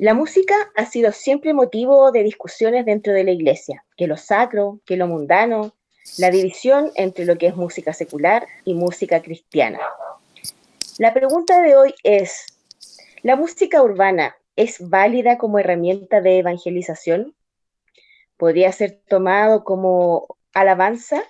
[0.00, 4.78] La música ha sido siempre motivo de discusiones dentro de la iglesia, que lo sacro,
[4.86, 5.74] que lo mundano,
[6.18, 9.80] la división entre lo que es música secular y música cristiana.
[10.98, 12.46] La pregunta de hoy es,
[13.24, 17.34] ¿la música urbana es válida como herramienta de evangelización?
[18.36, 21.24] ¿Podría ser tomado como alabanza?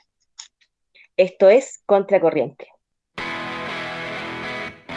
[1.16, 2.68] Esto es Contracorriente.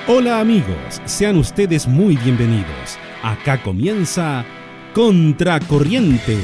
[0.09, 2.99] Hola amigos, sean ustedes muy bienvenidos.
[3.23, 4.45] Acá comienza
[4.93, 6.37] Contracorriente.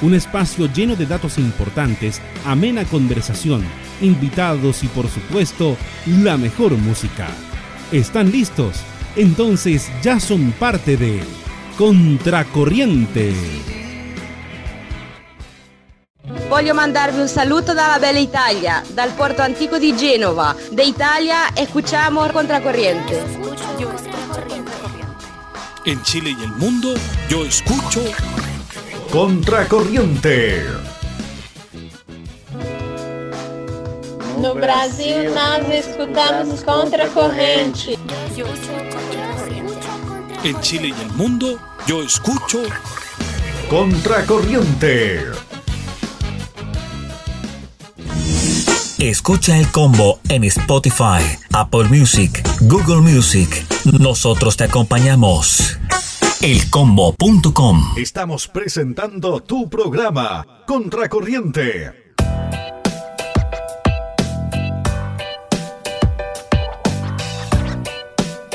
[0.00, 3.64] Un espacio lleno de datos importantes, amena conversación,
[4.00, 7.28] invitados y por supuesto la mejor música.
[7.92, 8.80] ¿Están listos?
[9.14, 11.20] Entonces ya son parte de
[11.76, 13.34] Contracorriente.
[16.48, 20.56] Voglio mandarvi un saluto dalla bella Italia, dal porto antico di Genova.
[20.72, 23.22] De Italia escuchamos Contracorriente.
[25.86, 26.94] En Chile y el mundo,
[27.28, 28.00] yo escucho
[29.12, 30.64] Contracorriente.
[34.40, 37.98] No Brasil, nós escutamos Contracorrente.
[40.42, 42.62] En Chile y el mundo, yo escucho
[43.68, 45.20] Contracorriente.
[49.04, 51.20] Escucha el combo en Spotify,
[51.52, 53.50] Apple Music, Google Music.
[54.00, 55.78] Nosotros te acompañamos.
[56.40, 61.92] Elcombo.com Estamos presentando tu programa Contracorriente.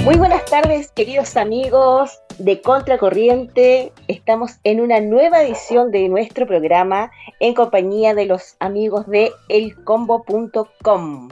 [0.04, 3.92] Muy buenas tardes, queridos amigos de Contracorriente.
[4.08, 11.30] Estamos en una nueva edición de nuestro programa en compañía de los amigos de elcombo.com.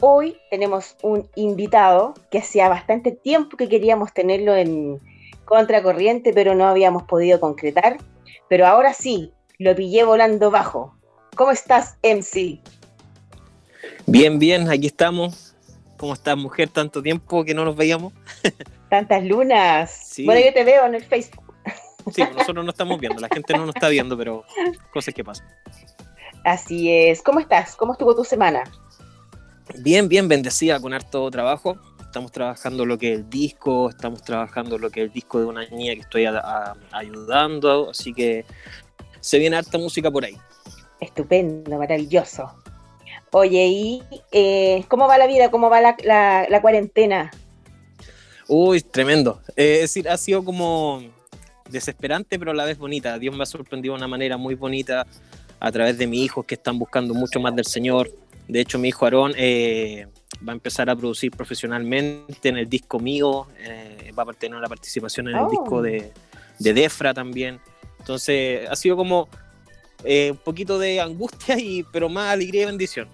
[0.00, 4.98] Hoy tenemos un invitado que hacía bastante tiempo que queríamos tenerlo en
[5.44, 7.98] Contracorriente, pero no habíamos podido concretar.
[8.48, 10.94] Pero ahora sí, lo pillé volando bajo.
[11.36, 12.60] ¿Cómo estás, MC?
[14.06, 15.48] Bien, bien, aquí estamos
[15.98, 16.68] ¿Cómo estás, mujer?
[16.68, 18.12] Tanto tiempo que no nos veíamos.
[18.90, 20.14] Tantas lunas.
[20.24, 21.54] Bueno, yo te veo en el Facebook.
[22.14, 24.44] Sí, nosotros no estamos viendo, la gente no nos está viendo, pero
[24.92, 25.46] cosas que pasan.
[26.44, 27.20] Así es.
[27.20, 27.76] ¿Cómo estás?
[27.76, 28.64] ¿Cómo estuvo tu semana?
[29.80, 31.76] Bien, bien, bendecida con harto trabajo.
[32.00, 35.44] Estamos trabajando lo que es el disco, estamos trabajando lo que es el disco de
[35.44, 36.26] una niña que estoy
[36.92, 38.46] ayudando, así que
[39.20, 40.36] se viene harta música por ahí.
[41.00, 42.50] Estupendo, maravilloso.
[43.30, 45.50] Oye, ¿y eh, cómo va la vida?
[45.50, 47.30] ¿Cómo va la, cuarentena?
[48.48, 49.42] Uy, tremendo.
[49.56, 51.02] Eh, es decir, ha sido como
[51.68, 53.18] desesperante, pero a la vez bonita.
[53.18, 55.06] Dios me ha sorprendido de una manera muy bonita
[55.60, 58.10] a través de mis hijos que están buscando mucho más del Señor.
[58.48, 60.06] De hecho, mi hijo Aarón eh,
[60.46, 63.46] va a empezar a producir profesionalmente en el disco mío,
[64.18, 65.82] va a tener la participación en el disco oh.
[65.82, 66.10] de,
[66.58, 67.60] de Defra también.
[67.98, 69.28] Entonces, ha sido como
[70.02, 73.08] un poquito de angustia, y, pero más alegría y bendición.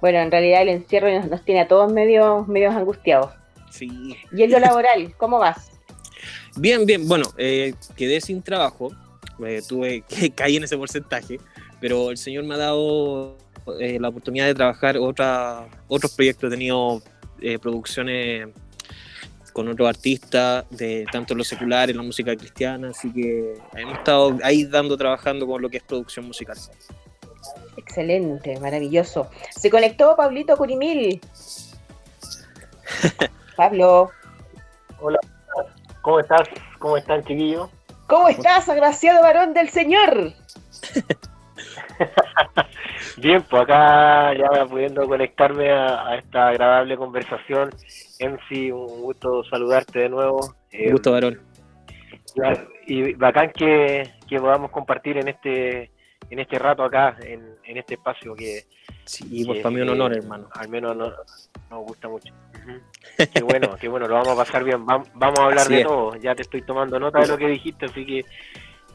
[0.00, 3.32] Bueno, en realidad el encierro nos, tiene a todos medios, medios angustiados.
[3.70, 4.16] Sí.
[4.32, 5.70] ¿Y en lo laboral, cómo vas?
[6.56, 7.06] Bien, bien.
[7.06, 8.90] Bueno, eh, quedé sin trabajo.
[9.44, 11.38] Eh, tuve que caer en ese porcentaje.
[11.80, 13.36] Pero el Señor me ha dado
[13.78, 16.48] eh, la oportunidad de trabajar otra, otros proyectos.
[16.48, 17.02] He tenido
[17.62, 18.48] producciones
[19.52, 22.90] con otros artistas, de tanto lo secular, en la música cristiana.
[22.90, 26.56] Así que hemos estado ahí dando, trabajando con lo que es producción musical.
[27.98, 29.28] Excelente, maravilloso.
[29.50, 31.20] Se conectó Pablito Curimil.
[33.56, 34.12] Pablo.
[35.00, 35.18] Hola,
[36.02, 36.48] ¿cómo estás?
[36.78, 37.68] ¿Cómo están, chiquillos?
[38.06, 40.32] ¿Cómo estás, agraciado varón del Señor?
[43.16, 47.70] Bien, pues acá ya pudiendo conectarme a, esta agradable conversación.
[48.20, 50.54] MC, un gusto saludarte de nuevo.
[50.72, 51.40] Un gusto, varón.
[52.86, 55.90] Y bacán que, que podamos compartir en este
[56.30, 58.66] en este rato acá, en, en este espacio que...
[59.04, 60.48] Sí, pues para mí un honor, hermano.
[60.52, 62.34] Al menos nos gusta mucho.
[63.16, 64.84] qué bueno, qué bueno, lo vamos a pasar bien.
[64.84, 65.08] Vamos,
[65.38, 66.14] a hablar de todo.
[66.16, 68.24] Ya te estoy tomando nota de lo que dijiste, así que...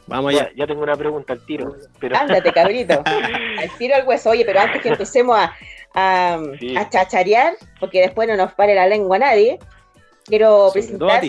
[0.06, 1.76] Vamos ya, ya tengo una pregunta al tiro.
[1.98, 2.16] Pero...
[2.16, 3.02] Ándate, cabrito.
[3.58, 4.30] al tiro al hueso.
[4.30, 5.54] Oye, pero antes que empecemos a,
[5.94, 6.34] a,
[6.76, 9.58] a chacharear, porque después no nos pare la lengua nadie,
[10.26, 11.22] quiero presentar...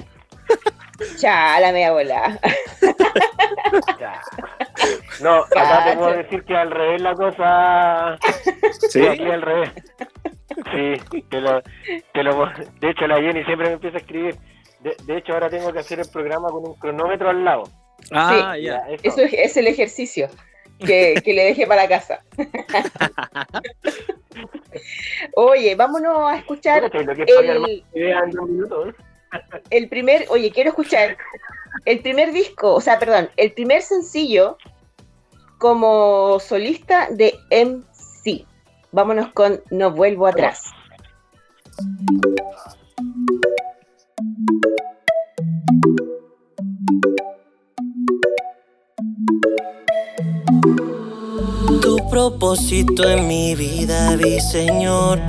[1.20, 2.40] Ya, la media bola.
[5.22, 8.18] No, acá te puedo decir que al revés la cosa.
[8.90, 9.72] Sí, aquí al revés.
[10.72, 11.62] Sí, te lo,
[12.14, 12.48] te lo,
[12.80, 14.36] de hecho la Jenny siempre me empieza a escribir.
[14.80, 17.64] De, de, hecho ahora tengo que hacer el programa con un cronómetro al lado.
[18.12, 18.84] Ah, sí, ya.
[19.02, 19.22] Eso.
[19.22, 20.30] es, el ejercicio
[20.80, 22.24] que, que le dejé para casa.
[25.36, 26.92] Oye, vámonos a escuchar el,
[29.70, 31.18] el primer, oye, quiero escuchar
[31.86, 34.58] el primer disco, o sea, perdón, el primer sencillo
[35.58, 38.46] como solista de MC.
[38.92, 40.64] Vámonos con No vuelvo atrás.
[51.82, 55.20] Tu propósito en mi vida, vi Señor.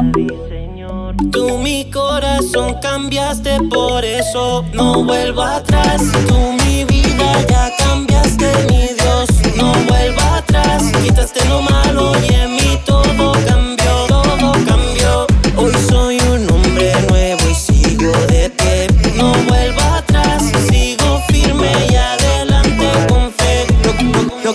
[1.32, 6.02] Tú mi corazón cambiaste, por eso no vuelvo atrás.
[6.28, 10.82] Tú mi vida ya cambiaste, mi Dios, no vuelvo atrás.
[11.02, 13.34] Quitaste lo malo y en mí todo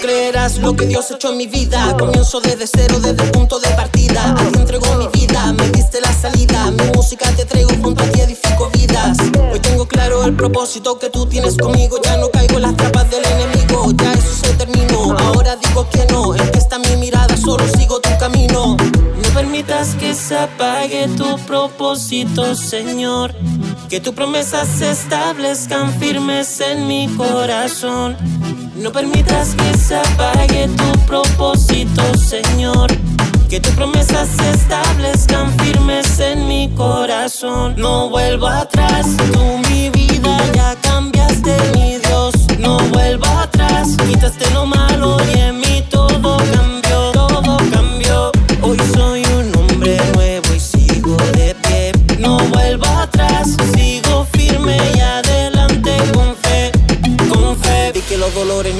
[0.01, 1.95] creerás lo que Dios ha hecho en mi vida.
[1.97, 4.31] Comienzo desde cero, desde el punto de partida.
[4.31, 4.59] A ti
[4.97, 6.71] mi vida, me diste la salida.
[6.71, 9.17] Mi música te traigo junto a ti, edifico vidas.
[9.51, 11.99] Hoy tengo claro el propósito que tú tienes conmigo.
[12.03, 15.17] Ya no caigo en las trampas del enemigo, ya eso se terminó.
[15.17, 18.50] Ahora digo que no, en que está mi mirada, solo sigo tu camino.
[19.61, 23.31] No permitas que se apague tu propósito, Señor.
[23.89, 28.17] Que tus promesas se establezcan firmes en mi corazón.
[28.75, 32.89] No permitas que se apague tu propósito, Señor.
[33.49, 37.75] Que tus promesas se establezcan firmes en mi corazón.
[37.77, 42.33] No vuelvo atrás, tú mi vida ya cambiaste, mi Dios.
[42.57, 45.60] No vuelvo atrás, quitaste lo malo y en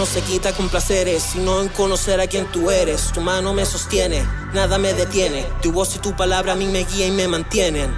[0.02, 3.12] no se quitan con placeres, sino en conocer a quien tú eres.
[3.14, 5.46] Tu mano me sostiene, nada me detiene.
[5.62, 7.96] Tu voz y tu palabra a mí me guían y me mantienen.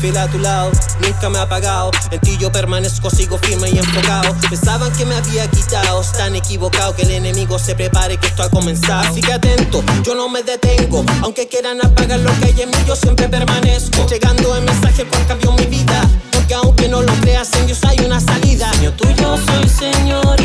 [0.00, 0.70] Fiel a tu lado,
[1.00, 1.90] nunca me ha apagado.
[2.12, 4.36] En ti yo permanezco, sigo firme y enfocado.
[4.48, 6.94] Pensaban que me había quitado, están equivocados.
[6.94, 9.10] Que el enemigo se prepare, que esto ha comenzado.
[9.10, 11.04] Así que atento, yo no me detengo.
[11.22, 14.06] Aunque quieran apagar lo que hay en mí, yo siempre permanezco.
[14.06, 16.08] Llegando el mensaje, cual cambió mi vida.
[16.30, 18.70] Porque aunque no lo creas, en Dios hay una salida.
[18.80, 20.40] Yo tuyo soy Señor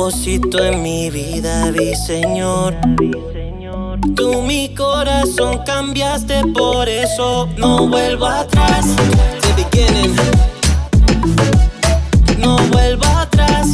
[0.00, 2.74] propósito en mi vida, vi Señor.
[4.16, 8.86] Tú mi corazón cambiaste, por eso no vuelvo atrás.
[9.42, 10.16] The beginning.
[12.38, 13.68] No vuelvo atrás.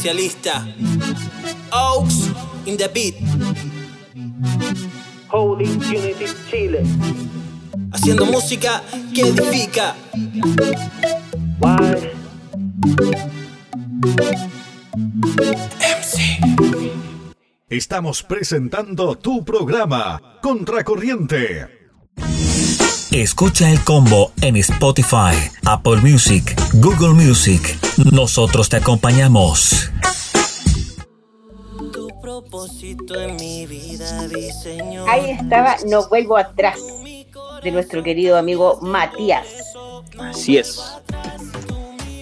[0.00, 0.66] Especialista.
[1.70, 2.30] Oaks
[2.64, 3.16] in the beat.
[5.28, 6.82] Holy Unity Chile.
[7.92, 8.82] Haciendo música
[9.14, 9.94] que edifica.
[17.68, 21.68] Estamos presentando tu programa, Contracorriente.
[23.12, 25.34] Escucha el combo en Spotify,
[25.66, 27.76] Apple Music, Google Music.
[28.12, 29.90] Nosotros te acompañamos.
[31.92, 35.10] Tu propósito en mi vida, vi Señor.
[35.10, 36.78] Ahí estaba No vuelvo atrás
[37.64, 39.74] de nuestro querido amigo Matías.
[40.20, 40.80] Así es.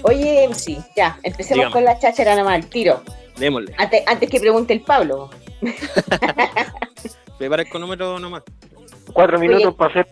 [0.04, 1.72] Oye, MC, ya, empecemos Dígame.
[1.72, 3.02] con la cháchara nomás, al tiro.
[3.36, 3.74] Démosle.
[3.76, 5.28] Antes, antes que pregunte el Pablo.
[7.38, 8.42] Prepara el cronómetro nomás.
[9.12, 10.08] Cuatro minutos para hacer.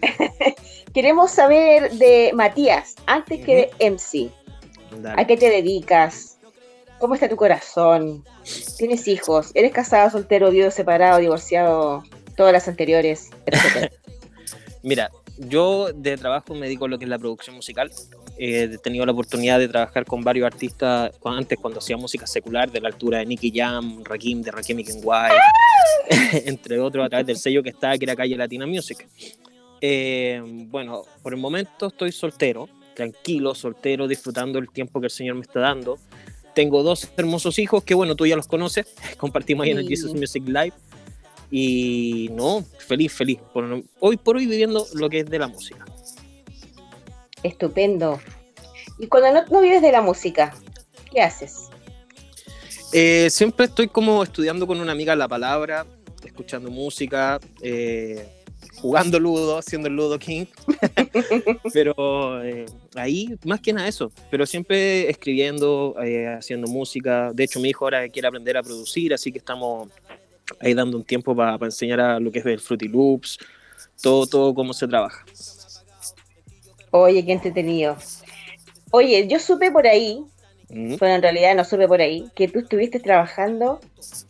[0.94, 4.30] Queremos saber de Matías, antes que de MC.
[5.02, 5.20] Dale.
[5.20, 6.38] ¿A qué te dedicas?
[6.98, 8.24] ¿Cómo está tu corazón?
[8.76, 9.52] ¿Tienes hijos?
[9.54, 12.02] ¿Eres casado, soltero, viudo, separado, divorciado?
[12.36, 13.90] Todas las anteriores, etcétera.
[14.82, 17.90] Mira, yo de trabajo me dedico a lo que es la producción musical.
[18.38, 22.70] Eh, he tenido la oportunidad de trabajar con varios artistas antes cuando hacía música secular
[22.70, 25.36] de la altura de Nicky Jam, Rakim de Rakim y Kenway,
[26.46, 29.06] entre otros a través del sello que está que era Calle Latina Music.
[29.80, 35.36] Eh, bueno, por el momento estoy soltero, tranquilo, soltero, disfrutando el tiempo que el Señor
[35.36, 35.98] me está dando.
[36.54, 38.86] Tengo dos hermosos hijos que, bueno, tú ya los conoces,
[39.18, 39.88] compartimos ahí en el.
[39.88, 40.72] Jesus Music Live.
[41.50, 43.38] Y no, feliz, feliz.
[43.54, 45.84] Por- hoy por hoy viviendo lo que es de la música.
[47.42, 48.20] Estupendo.
[48.98, 50.54] Y cuando no, no vives de la música,
[51.10, 51.70] ¿qué haces?
[52.92, 55.86] Eh, siempre estoy como estudiando con una amiga la palabra,
[56.24, 58.37] escuchando música, eh,
[58.80, 60.46] jugando ludo, haciendo el ludo king.
[61.72, 67.32] pero eh, ahí, más que nada eso, pero siempre escribiendo, eh, haciendo música.
[67.32, 69.88] De hecho, mi hijo ahora quiere aprender a producir, así que estamos
[70.60, 73.38] ahí dando un tiempo para enseñar a lo que es el Fruity Loops,
[74.00, 75.24] todo, todo cómo se trabaja.
[76.90, 77.96] Oye, qué entretenido.
[78.90, 80.24] Oye, yo supe por ahí,
[80.70, 83.80] bueno, en realidad no supe por ahí, que tú estuviste trabajando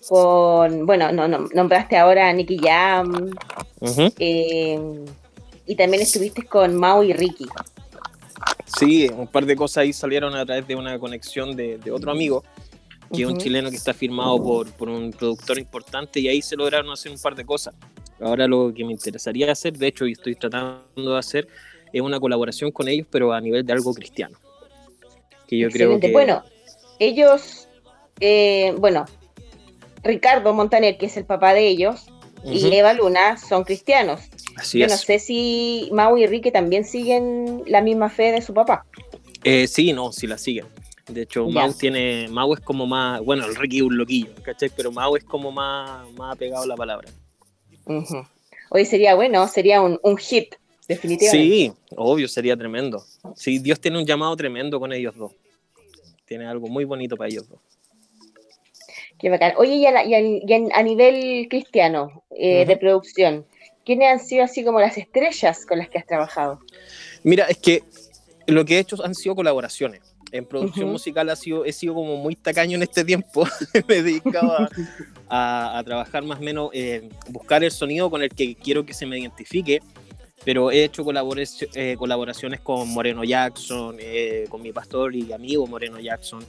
[0.08, 3.30] con, bueno, no, nombraste ahora a Nicky Jam,
[4.18, 4.78] eh,
[5.66, 7.46] y también estuviste con Mao y Ricky.
[8.78, 12.44] Sí, un par de cosas ahí salieron a través de una conexión de, otro amigo,
[13.12, 16.54] que es un chileno que está firmado por, por un productor importante, y ahí se
[16.54, 17.74] lograron hacer un par de cosas.
[18.20, 21.48] Ahora lo que me interesaría hacer, de hecho, y estoy tratando de hacer,
[21.92, 24.38] es una colaboración con ellos, pero a nivel de algo cristiano
[25.48, 26.12] que yo creo que...
[26.12, 26.44] Bueno,
[27.00, 27.66] ellos,
[28.20, 29.06] eh, bueno,
[30.04, 32.06] Ricardo Montaner, que es el papá de ellos,
[32.44, 34.20] y Eva Luna son cristianos.
[34.56, 38.54] Así yo no sé si Mau y Enrique también siguen la misma fe de su
[38.54, 38.84] papá.
[39.44, 40.66] Eh, sí, no, sí la siguen.
[41.08, 42.28] De hecho, Mau tiene.
[42.28, 43.20] Mau es como más.
[43.24, 44.70] Bueno, el Ricky es un loquillo, ¿cachai?
[44.76, 47.08] Pero Mau es como más, más apegado a la palabra.
[48.70, 50.54] Hoy sería bueno, sería un, un hit
[50.88, 51.46] definitivamente.
[51.46, 53.04] Sí, obvio, sería tremendo.
[53.36, 55.32] Sí, Dios tiene un llamado tremendo con ellos dos.
[56.24, 57.60] Tiene algo muy bonito para ellos dos.
[59.18, 59.52] Qué bacán.
[59.56, 63.44] Oye, y a, nivel cristiano, eh, de producción,
[63.84, 66.60] ¿quiénes han sido así como las estrellas con las que has trabajado?
[67.24, 67.82] Mira, es que
[68.46, 70.02] lo que he hecho han sido colaboraciones.
[70.30, 73.46] En producción musical ha sido, he sido como muy tacaño en este tiempo.
[73.88, 74.68] Me he dedicado
[75.28, 79.06] a, trabajar más o menos, eh, buscar el sonido con el que quiero que se
[79.06, 79.80] me identifique
[80.44, 81.04] pero he hecho
[81.74, 86.44] eh, colaboraciones con Moreno Jackson, eh, con mi pastor y amigo Moreno Jackson.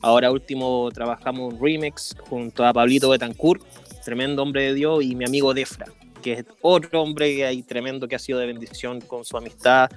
[0.00, 3.62] Ahora último trabajamos un remix junto a Pablito Betancourt,
[4.04, 5.86] tremendo hombre de Dios, y mi amigo Defra,
[6.22, 9.90] que es otro hombre ahí tremendo que ha sido de bendición con su amistad,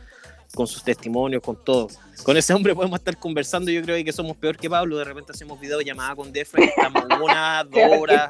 [0.54, 1.88] con sus testimonios, con todo.
[2.24, 5.32] Con ese hombre podemos estar conversando, yo creo que somos peor que Pablo, de repente
[5.32, 8.30] hacemos videollamada con Defra y estamos una, dos horas,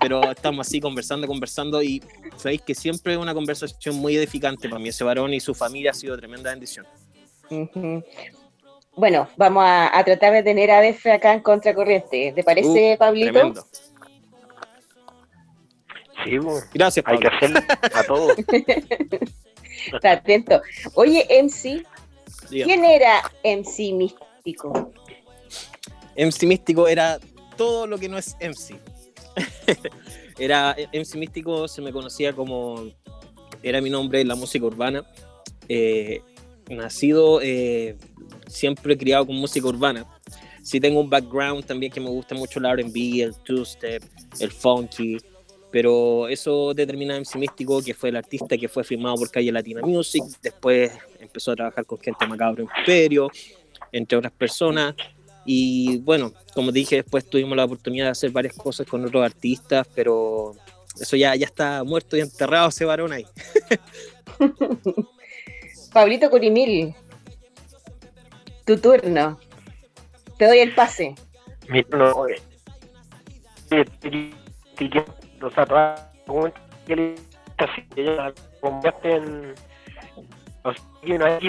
[0.00, 2.02] pero estamos así conversando, conversando y
[2.36, 5.92] sabéis que siempre es una conversación muy edificante para mí, ese varón y su familia
[5.92, 6.86] ha sido tremenda bendición.
[8.96, 13.32] Bueno, vamos a, tratar de tener a Defra acá en Contracorriente, ¿te parece, uh, Pablito?
[13.32, 13.66] Tremendo.
[16.24, 16.38] Sí,
[16.72, 17.18] Gracias, Pablo.
[17.18, 18.36] Hay que hacerlo a todos.
[19.92, 20.60] Está atento.
[20.94, 21.84] Oye, MC,
[22.48, 24.92] ¿quién era MC Místico?
[26.16, 27.18] MC Místico era
[27.56, 28.78] todo lo que no es MC.
[30.38, 32.90] era MC Místico, se me conocía como.
[33.62, 35.04] Era mi nombre en la música urbana.
[35.68, 36.20] Eh,
[36.68, 37.96] nacido, eh,
[38.46, 40.06] siempre criado con música urbana.
[40.62, 44.02] Sí tengo un background también que me gusta mucho el RB, el two-step,
[44.40, 45.18] el funky
[45.74, 49.80] pero eso determina MC Místico, que fue el artista que fue firmado por Calle Latina
[49.82, 53.28] Music, después empezó a trabajar con gente Macabro Imperio,
[53.90, 54.94] entre otras personas,
[55.44, 59.84] y bueno, como dije, después tuvimos la oportunidad de hacer varias cosas con otros artistas,
[59.96, 60.52] pero
[61.00, 63.26] eso ya, ya está muerto y enterrado ese varón ahí.
[65.92, 66.94] Pablito Curimil,
[68.64, 69.40] tu turno.
[70.38, 71.16] Te doy el pase.
[71.68, 72.28] Mi turno
[75.42, 76.12] o sea, toda
[76.86, 77.14] que le
[77.96, 79.54] ella convierte en
[80.62, 81.40] o sea,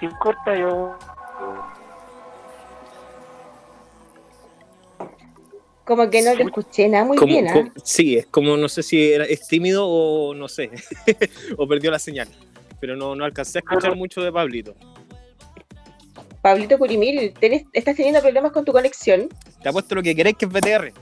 [0.00, 0.98] sin corta yo
[5.84, 7.72] como que no te escuché nada muy bien ¿eh?
[7.84, 10.70] sí es como no sé si era es tímido o no sé
[11.56, 12.28] o perdió la señal
[12.80, 14.74] pero no, no alcancé a escuchar mucho de Pablito
[16.40, 17.34] Pablito Curimil,
[17.72, 19.28] ¿estás teniendo problemas con tu conexión?
[19.62, 20.92] Te apuesto lo que querés que es BTR.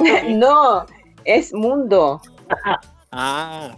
[0.28, 0.86] no,
[1.24, 2.20] es mundo.
[3.12, 3.76] Ah.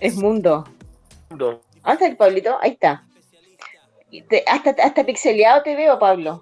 [0.00, 0.64] es mundo.
[1.30, 1.60] ¿Dónde
[1.92, 2.58] está el Pablito?
[2.60, 3.04] Ahí está.
[4.46, 6.40] hasta, hasta pixeleado te veo, Pablo.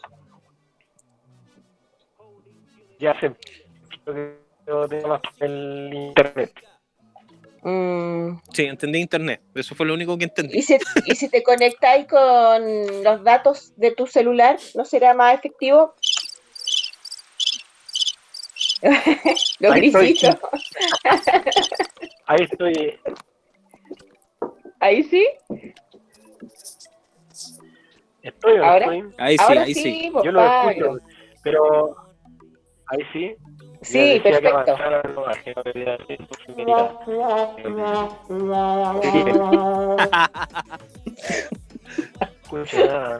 [2.98, 3.32] Ya sé.
[5.40, 6.52] el internet.
[7.62, 8.38] Mm.
[8.52, 9.40] Sí, entendí internet.
[9.54, 10.58] Eso fue lo único que entendí.
[10.58, 15.34] ¿Y si, ¿Y si te conectáis con los datos de tu celular, no será más
[15.34, 15.94] efectivo?
[19.60, 20.16] Lo Ahí estoy.
[22.26, 23.00] Ahí estoy.
[24.80, 25.26] ¿Ahí sí?
[28.22, 28.78] Estoy, ¿Ahora?
[28.78, 29.14] Estoy?
[29.18, 30.12] Ahí sí, ahí sí.
[30.24, 30.98] Yo lo escucho,
[31.42, 31.96] pero
[32.86, 33.36] ahí sí.
[33.82, 34.76] Sí, perfecto.
[42.42, 43.18] Escucha.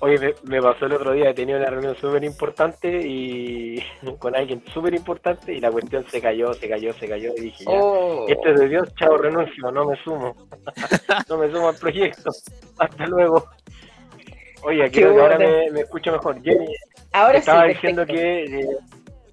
[0.00, 3.82] Oye, me, pasó el otro día, he tenido una reunión súper importante y
[4.18, 7.64] con alguien súper importante y la cuestión se cayó, se cayó, se cayó y dije,
[7.64, 8.24] ya, oh.
[8.28, 10.36] este es de Dios, chao, renuncio, no me sumo,
[11.28, 12.30] no me sumo al proyecto,
[12.78, 13.44] hasta luego.
[14.62, 16.42] Oye, creo que ahora me, escucho mejor.
[16.42, 16.66] Jenny,
[17.12, 18.68] ahora te estaba diciendo que eh,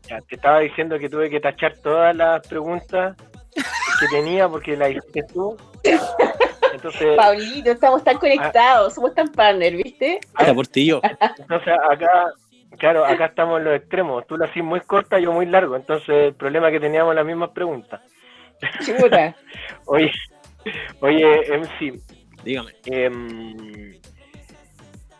[0.07, 3.15] te estaba diciendo que tuve que tachar todas las preguntas
[3.55, 5.57] que tenía porque las hiciste tú.
[6.85, 10.19] Entonces, Paulito, estamos tan conectados, somos tan partner, ¿viste?
[10.35, 11.01] Ah, por ti yo.
[11.39, 12.31] Entonces acá,
[12.77, 14.27] claro, acá estamos en los extremos.
[14.27, 15.75] Tú la haces muy corta, yo muy largo.
[15.75, 18.01] Entonces el problema es que teníamos las mismas preguntas.
[18.85, 19.35] Chuta.
[19.85, 20.11] oye,
[20.99, 21.99] oye, MC.
[22.43, 22.71] Dígame.
[22.85, 23.99] Eh,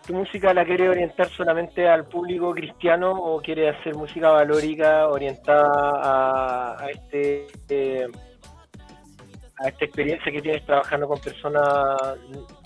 [0.05, 6.75] ¿Tu música la quiere orientar solamente al público cristiano o quiere hacer música valórica orientada
[6.79, 8.05] a, este eh,
[9.57, 11.97] a esta experiencia que tienes trabajando con personas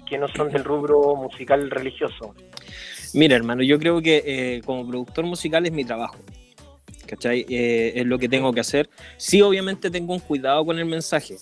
[0.08, 2.34] que no son del rubro musical religioso?
[3.14, 6.18] Mira, hermano, yo creo que eh, como productor musical es mi trabajo.
[7.06, 7.46] ¿Cachai?
[7.50, 8.88] Eh, es lo que tengo que hacer.
[9.18, 11.38] Sí, obviamente tengo un cuidado con el mensaje.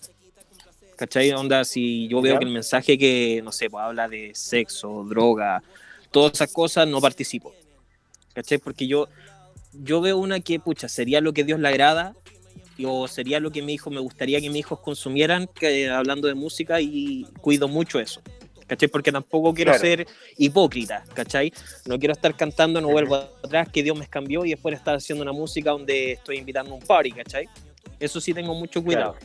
[0.96, 1.32] ¿Cachai?
[1.32, 5.62] Onda, si yo veo que el mensaje que, no sé, pues habla de sexo, droga,
[6.10, 7.54] todas esas cosas, no participo.
[8.34, 8.60] ¿Cachai?
[8.60, 9.10] Porque yo,
[9.74, 12.16] yo veo una que, pucha, sería lo que Dios le agrada,
[12.86, 16.36] o sería lo que mi hijo me gustaría que mis hijos consumieran, que, hablando de
[16.36, 18.22] música, y cuido mucho eso.
[18.68, 18.90] ¿Cachai?
[18.90, 20.06] Porque tampoco quiero ser
[20.38, 21.54] hipócrita, ¿cachai?
[21.86, 25.24] No quiero estar cantando, no vuelvo atrás, que Dios me cambió y después estar haciendo
[25.24, 27.48] una música donde estoy invitando a un party, ¿cachai?
[27.98, 29.16] Eso sí tengo mucho cuidado.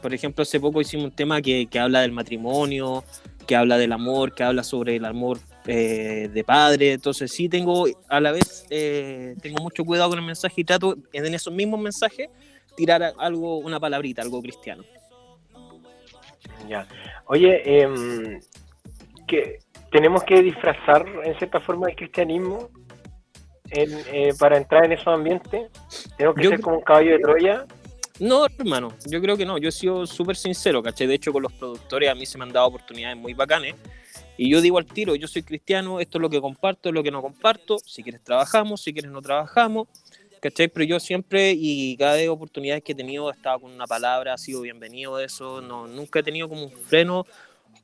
[0.00, 3.02] Por ejemplo, hace poco hicimos un tema que, que habla del matrimonio,
[3.44, 6.92] que habla del amor, que habla sobre el amor eh, de padre.
[6.92, 10.96] Entonces sí tengo, a la vez, eh, tengo mucho cuidado con el mensaje y trato
[11.12, 12.28] en esos mismos mensajes
[12.76, 14.84] tirar algo, una palabrita, algo cristiano.
[16.68, 16.86] Ya.
[17.26, 18.40] Oye, eh,
[19.26, 19.58] que
[19.90, 22.70] tenemos que disfrazar en cierta forma el cristianismo
[23.70, 25.70] eh, para entrar en esos ambientes.
[26.16, 27.66] Tenemos que ser como un caballo de Troya.
[28.18, 29.58] No, hermano, yo creo que no.
[29.58, 31.06] Yo he sido súper sincero, ¿cachai?
[31.06, 33.74] De hecho, con los productores a mí se me han dado oportunidades muy bacanes.
[34.36, 37.02] Y yo digo al tiro, yo soy cristiano, esto es lo que comparto, es lo
[37.02, 37.78] que no comparto.
[37.84, 39.88] Si quieres trabajamos, si quieres no trabajamos.
[40.40, 40.68] ¿Cachai?
[40.68, 44.34] Pero yo siempre y cada vez oportunidades que he tenido he estado con una palabra,
[44.34, 45.62] ha sido bienvenido eso.
[45.62, 47.26] No, nunca he tenido como un freno,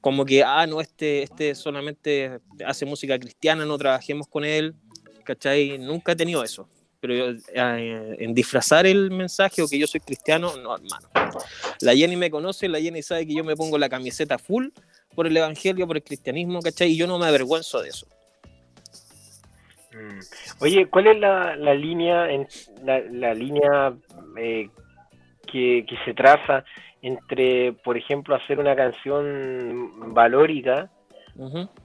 [0.00, 4.74] como que, ah, no, este, este solamente hace música cristiana, no trabajemos con él.
[5.24, 5.78] ¿Cachai?
[5.78, 6.68] Nunca he tenido eso
[7.02, 11.08] pero eh, en disfrazar el mensaje o que yo soy cristiano, no, hermano.
[11.80, 14.68] La Jenny me conoce, la Jenny sabe que yo me pongo la camiseta full
[15.14, 16.90] por el evangelio, por el cristianismo, ¿cachai?
[16.90, 18.06] Y yo no me avergüenzo de eso.
[19.92, 20.20] Mm.
[20.60, 22.46] Oye, ¿cuál es la, línea, en,
[22.82, 23.92] la, línea
[24.38, 24.68] eh,
[25.46, 26.64] que, que se traza
[27.02, 30.88] entre, por ejemplo, hacer una canción valórica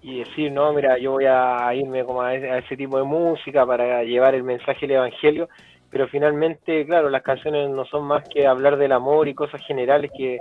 [0.02, 4.04] y decir, no, mira, yo voy a irme como a ese, tipo de música para
[4.04, 5.50] llevar el mensaje del Evangelio,
[5.90, 10.12] pero finalmente, claro, las canciones no son más que hablar del amor y cosas generales
[10.16, 10.40] que,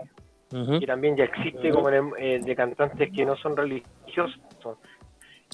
[0.86, 4.38] también ya existe como eh, de cantantes que no son religiosos.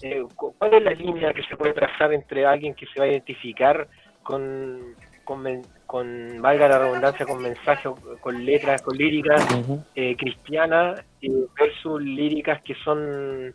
[0.02, 3.08] Eh, ¿Cuál es la línea que se puede trazar entre alguien que se va a
[3.08, 3.88] identificar
[4.22, 5.44] con, con,
[5.86, 9.46] con valga la redundancia, con mensajes, con letras, con líricas
[9.94, 13.54] eh, cristianas eh, versus líricas que son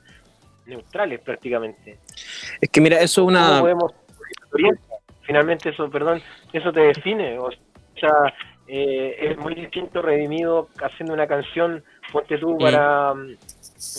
[0.66, 2.00] neutrales prácticamente.
[2.62, 3.64] Es que mira, eso es una...
[5.22, 6.22] Finalmente eso, perdón,
[6.54, 7.38] eso te define.
[7.38, 7.50] O
[8.00, 8.34] sea,
[8.68, 13.38] eh, es muy distinto redimido haciendo una canción, ponte tú para mm,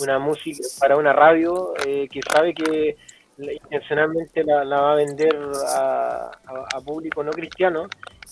[0.01, 2.97] una música, para una radio que sabe que
[3.39, 5.35] intencionalmente la, va a vender
[5.67, 6.31] a,
[6.85, 7.87] público no cristiano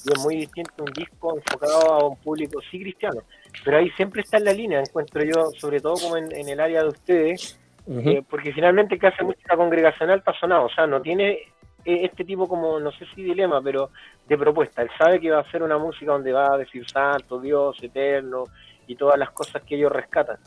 [0.05, 3.21] y es muy distinto un disco enfocado a un público sí cristiano.
[3.63, 6.83] Pero ahí siempre está en la línea, encuentro yo, sobre todo como en, el área
[6.83, 11.01] de ustedes, eh, porque finalmente el que hace música congregacional pasa nada, o sea, no
[11.01, 11.47] tiene eh,
[11.87, 13.91] este tipo como, no sé si dilema, pero
[14.27, 14.81] de propuesta.
[14.81, 18.43] Él sabe que va a hacer una música donde va a decir santo, Dios, eterno
[18.87, 20.37] y todas las cosas que ellos rescatan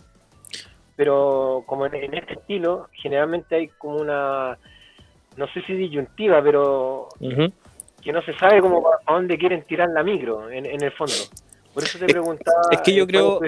[1.01, 4.59] pero como en, este estilo, generalmente hay como una,
[5.35, 7.09] no sé si disyuntiva, pero
[8.03, 11.15] que no se sabe cómo a dónde quieren tirar la micro, en, el fondo.
[11.73, 12.65] Por eso te preguntaba.
[12.71, 13.41] Es que yo creo.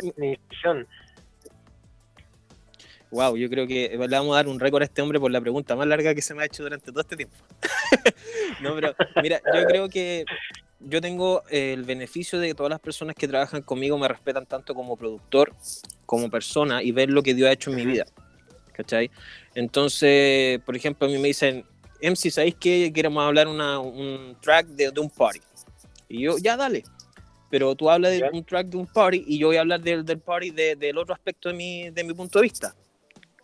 [3.12, 5.38] Wow, yo creo que le vamos a dar un récord a este hombre por la
[5.38, 7.36] pregunta más larga que se me ha hecho durante todo este tiempo.
[8.62, 10.24] no, pero mira, yo creo que
[10.80, 14.74] yo tengo el beneficio de que todas las personas que trabajan conmigo me respetan tanto
[14.74, 15.54] como productor,
[16.06, 18.06] como persona y ver lo que Dios ha hecho en mi vida.
[18.72, 19.10] ¿Cachai?
[19.54, 21.66] Entonces, por ejemplo, a mí me dicen,
[22.00, 25.40] MC, ¿sabéis que queremos hablar una, un track de, un party?
[26.08, 26.82] Y yo, ya dale.
[27.50, 30.02] Pero tú hablas de un track de un party y yo voy a hablar del,
[30.02, 32.74] del party de, del otro aspecto de mi, de mi punto de vista.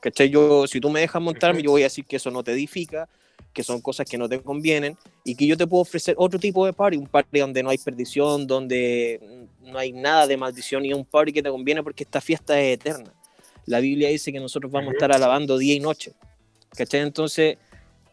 [0.00, 0.30] ¿Cachai?
[0.30, 3.08] Yo, si tú me dejas montarme, yo voy a decir que eso no te edifica,
[3.52, 6.64] que son cosas que no te convienen y que yo te puedo ofrecer otro tipo
[6.64, 9.20] de party, un party donde no hay perdición, donde
[9.62, 12.74] no hay nada de maldición y un party que te conviene porque esta fiesta es
[12.74, 13.12] eterna.
[13.66, 16.12] La Biblia dice que nosotros vamos a estar alabando día y noche.
[16.70, 17.00] ¿Cachai?
[17.00, 17.58] Entonces,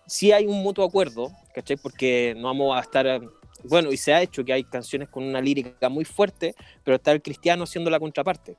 [0.08, 1.78] sí hay un mutuo acuerdo, ¿cachai?
[1.78, 3.22] Porque no vamos a estar
[3.68, 7.12] bueno, y se ha hecho que hay canciones con una lírica muy fuerte, pero está
[7.12, 8.56] el cristiano haciendo la contraparte.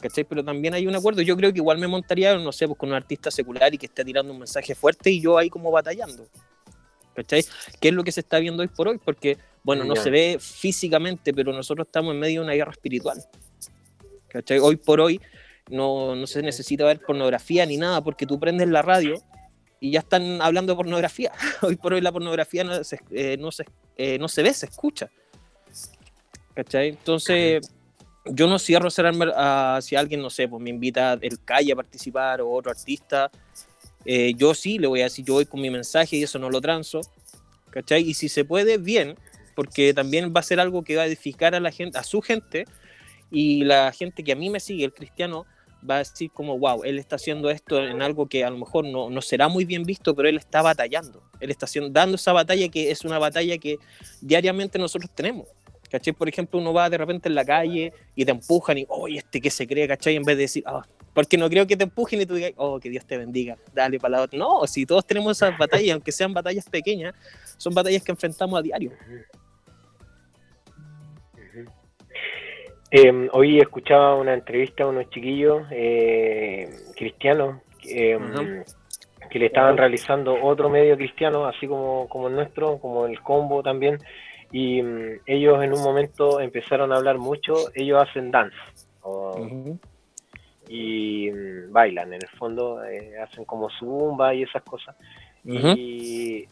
[0.00, 0.24] ¿Cachai?
[0.24, 1.22] Pero también hay un acuerdo.
[1.22, 3.86] Yo creo que igual me montaría, no sé, pues con un artista secular y que
[3.86, 6.26] esté tirando un mensaje fuerte y yo ahí como batallando.
[7.14, 7.44] ¿Cachai?
[7.80, 8.98] ¿Qué es lo que se está viendo hoy por hoy?
[8.98, 13.22] Porque, bueno, no se ve físicamente, pero nosotros estamos en medio de una guerra espiritual.
[14.28, 14.58] ¿Cachai?
[14.58, 15.20] Hoy por hoy
[15.70, 19.14] no, no se necesita ver pornografía ni nada, porque tú prendes la radio
[19.80, 21.32] y ya están hablando de pornografía.
[21.62, 23.64] Hoy por hoy la pornografía no se, eh, no, se,
[23.96, 25.10] eh, no se ve, se escucha.
[26.54, 26.88] ¿Cachai?
[26.88, 27.75] Entonces,
[28.28, 28.88] yo no cierro
[29.34, 33.30] a, si alguien, no sé, pues me invita el calle a participar o otro artista.
[34.04, 36.50] Eh, yo sí le voy a decir, yo voy con mi mensaje y eso no
[36.50, 37.00] lo transo.
[37.70, 38.08] ¿Cachai?
[38.08, 39.16] Y si se puede, bien,
[39.54, 42.22] porque también va a ser algo que va a edificar a la gente, a su
[42.22, 42.64] gente
[43.30, 45.46] y la gente que a mí me sigue, el cristiano,
[45.88, 48.84] va a decir como, wow, él está haciendo esto en algo que a lo mejor
[48.86, 51.22] no, no será muy bien visto, pero él está batallando.
[51.40, 53.78] Él está dando esa batalla que es una batalla que
[54.20, 55.46] diariamente nosotros tenemos.
[55.88, 56.12] ¿Cachai?
[56.12, 59.40] Por ejemplo, uno va de repente en la calle y te empujan y, oye, este
[59.40, 60.16] que se cree, ¿cachai?
[60.16, 62.78] En vez de decir, ah, porque no creo que te empujen y tú digas, oh,
[62.78, 64.38] que Dios te bendiga, dale para la otra.
[64.38, 67.14] No, si todos tenemos esas batallas, aunque sean batallas pequeñas,
[67.56, 68.92] son batallas que enfrentamos a diario.
[72.90, 78.62] Eh, hoy escuchaba una entrevista a unos chiquillos eh, cristianos em,
[79.28, 83.62] que le estaban realizando otro medio cristiano, así como, como el nuestro, como el combo
[83.62, 83.98] también,
[84.52, 88.56] y mm, ellos en un momento empezaron a hablar mucho, ellos hacen dance
[90.68, 94.96] y mm, bailan, en el fondo eh, hacen como zumba y esas cosas.
[95.44, 96.48] Y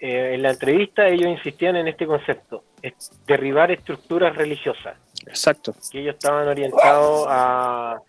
[0.00, 4.96] eh, en la entrevista ellos insistían en este concepto, es derribar estructuras religiosas.
[5.26, 5.74] Exacto.
[5.90, 8.00] Que ellos estaban orientados a,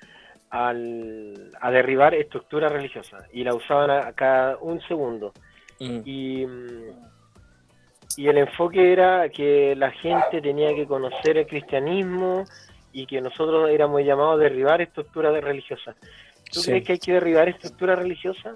[0.49, 5.33] a derribar estructuras religiosas y la usaban a, cada un segundo.
[5.79, 6.01] Mm.
[6.05, 6.45] Y,
[8.17, 12.45] y el enfoque era que la gente tenía que conocer el cristianismo
[12.93, 15.95] y que nosotros éramos llamados a derribar estructuras religiosas.
[16.51, 18.55] ¿Tú crees que hay que derribar estructuras religiosas?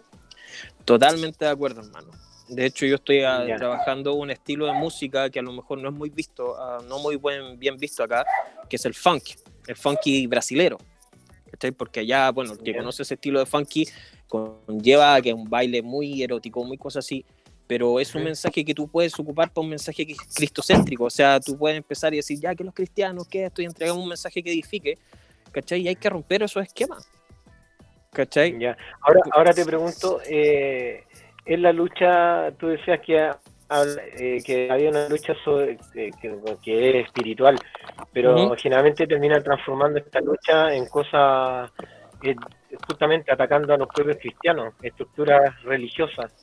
[0.85, 2.09] Totalmente de acuerdo, hermano.
[2.47, 5.89] De hecho, yo estoy ah, trabajando un estilo de música que a lo mejor no
[5.89, 8.25] es muy visto, ah, no muy buen, bien visto acá,
[8.67, 9.23] que es el funk,
[9.67, 10.77] el funky brasilero.
[11.77, 13.85] Porque allá, bueno, el que conoce ese estilo de funky
[14.27, 17.25] conlleva que es un baile muy erótico, muy cosa así,
[17.69, 21.03] pero es un mensaje que tú puedes ocupar para un mensaje que es cristocéntrico.
[21.03, 23.95] O sea, tú puedes empezar y decir, ya que los cristianos, que esto, y entregar
[23.95, 24.97] un mensaje que edifique,
[25.51, 25.81] ¿cachai?
[25.81, 27.07] Y hay que romper esos esquemas.
[28.11, 28.57] ¿Cachai?
[28.57, 28.75] Ya.
[29.01, 31.03] Ahora, ahora te pregunto, eh,
[31.45, 36.09] en la lucha, tú decías que, eh, que había una lucha sobre, eh,
[36.63, 37.55] que, es espiritual,
[38.11, 41.71] pero generalmente terminan transformando esta lucha en cosas
[42.23, 42.35] eh,
[42.87, 46.33] justamente atacando a los pueblos cristianos, estructuras religiosas.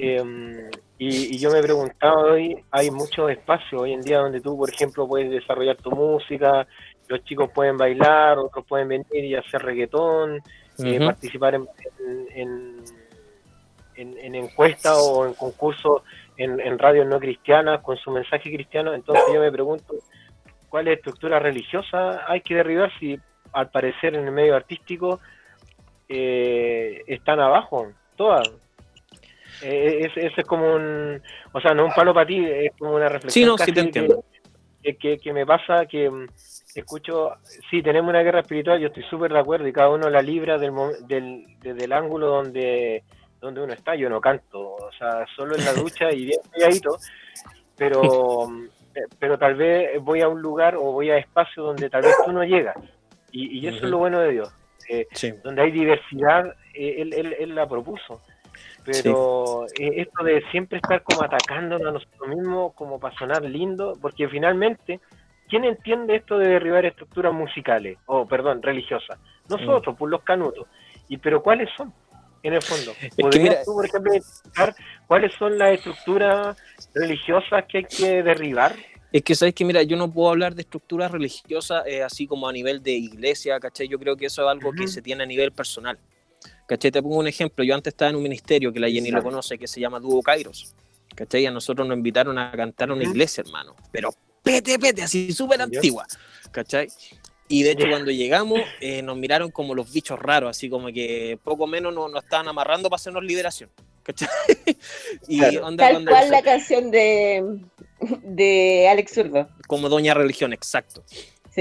[0.00, 4.56] Em, y, yo me he preguntado hoy, hay muchos espacios hoy en día donde tú,
[4.56, 6.66] por ejemplo, puedes desarrollar tu música,
[7.08, 10.40] los chicos pueden bailar, otros pueden venir y hacer reggaetón,
[11.04, 11.66] participar en
[13.98, 16.02] en, encuestas o en concursos
[16.36, 18.94] en, en radios no cristianas con su mensaje cristiano.
[18.94, 19.94] Entonces yo me pregunto,
[20.68, 23.18] ¿cuál es estructura religiosa hay que derribar si
[23.52, 25.20] al parecer en el medio artístico
[26.08, 28.48] eh, están abajo, todas?
[29.62, 31.20] Eh, ese, es como un,
[31.52, 33.56] o sea, no un palo para ti, es como una reflexión.
[35.00, 36.26] Que, que, me pasa que mm,
[36.74, 37.32] escucho,
[37.70, 40.56] sí, tenemos una guerra espiritual, yo estoy súper de acuerdo y cada uno la libra
[40.56, 40.72] del,
[41.06, 43.02] del, desde el ángulo donde
[43.40, 46.98] donde uno está, yo no canto, o sea, solo en la ducha y bien calladito,
[47.76, 48.48] pero,
[48.94, 52.14] eh, pero tal vez voy a un lugar o voy a espacios donde tal vez
[52.24, 52.76] tú no llegas,
[53.30, 54.52] y, eso es lo bueno de Dios,
[54.88, 55.06] eh,
[55.44, 58.20] donde hay diversidad, eh, él, él, la propuso,
[58.90, 64.28] pero esto de siempre estar como atacándonos a nosotros mismos como para sonar lindo, porque
[64.28, 65.00] finalmente,
[65.48, 69.18] ¿quién entiende esto de derribar estructuras musicales, o perdón, religiosas?
[69.48, 69.98] Nosotros, mm.
[69.98, 70.66] por los canutos,
[71.08, 71.92] y pero ¿cuáles son?
[72.42, 72.92] en el fondo.
[73.18, 74.12] ¿Podrías tú, por ejemplo,
[75.06, 76.56] cuáles son las estructuras
[76.94, 78.76] religiosas que hay que derribar?
[79.10, 82.48] Es que sabes que, mira, yo no puedo hablar de estructuras religiosas eh, así como
[82.48, 83.88] a nivel de iglesia, ¿cachai?
[83.88, 85.98] Yo creo que eso es algo que se tiene a nivel personal.
[86.68, 86.90] ¿Cachai?
[86.90, 87.64] Te pongo un ejemplo.
[87.64, 90.22] Yo antes estaba en un ministerio que la Jenny lo conoce, que se llama Dúo
[90.22, 90.74] Kairos.
[91.14, 91.46] ¿Cachai?
[91.46, 93.74] A nosotros nos invitaron a cantar a una iglesia, hermano.
[93.90, 94.10] Pero
[94.42, 96.06] pete, pete, así súper antigua.
[96.50, 96.88] ¿Cachai?
[97.48, 101.38] Y de hecho, cuando llegamos, eh, nos miraron como los bichos raros, así como que
[101.42, 103.70] poco menos nos, estaban amarrando para hacernos liberación.
[104.02, 104.28] ¿cachai?
[105.28, 107.60] y Tal cual la canción de,
[108.22, 109.48] de Alex Zurdo.
[109.66, 111.02] Como Doña Religión, exacto.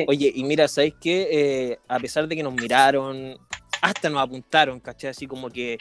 [0.08, 1.28] Oye, y mira, ¿sabéis qué?
[1.32, 3.38] Eh, a pesar de que nos miraron,
[3.81, 5.11] hasta nos apuntaron, ¿cachai?
[5.11, 5.77] Así como que,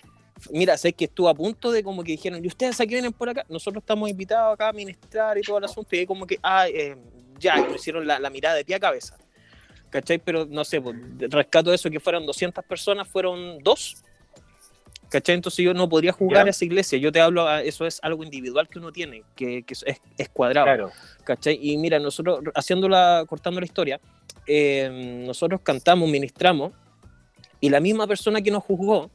[0.51, 3.29] mira, ¿sabéis que estuvo a punto de como que dijeron, ¿y ustedes aquí vienen por
[3.29, 3.45] acá?
[3.49, 6.97] Nosotros estamos invitados acá a ministrar y todo el asunto, y como que, ah, eh,
[7.39, 9.17] ya, nos hicieron la, la mirada de pie a cabeza.
[9.91, 10.19] ¿cachai?
[10.19, 10.97] Pero no sé, pues,
[11.31, 13.97] rescato eso que fueran 200 personas, fueron dos,
[15.09, 15.35] ¿cachai?
[15.35, 18.69] Entonces yo no podría jugar a esa iglesia, yo te hablo, eso es algo individual
[18.69, 19.85] que uno tiene, que, que es,
[20.19, 20.93] es, cuadrado, claro.
[21.25, 21.59] ¿cachai?
[21.61, 24.01] Y mira, nosotros, haciéndola, cortando la historia,
[24.47, 26.73] eh, nosotros cantamos, ministramos,
[27.61, 29.11] y la misma persona que nos juzgó,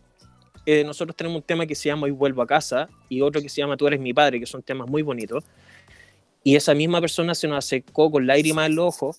[0.66, 3.50] eh, nosotros tenemos un tema que se llama Hoy vuelvo a casa, y otro que
[3.50, 5.44] se llama Tú eres mi padre, que son temas muy bonitos,
[6.44, 9.18] y esa misma persona se nos acercó con lágrimas en los ojos,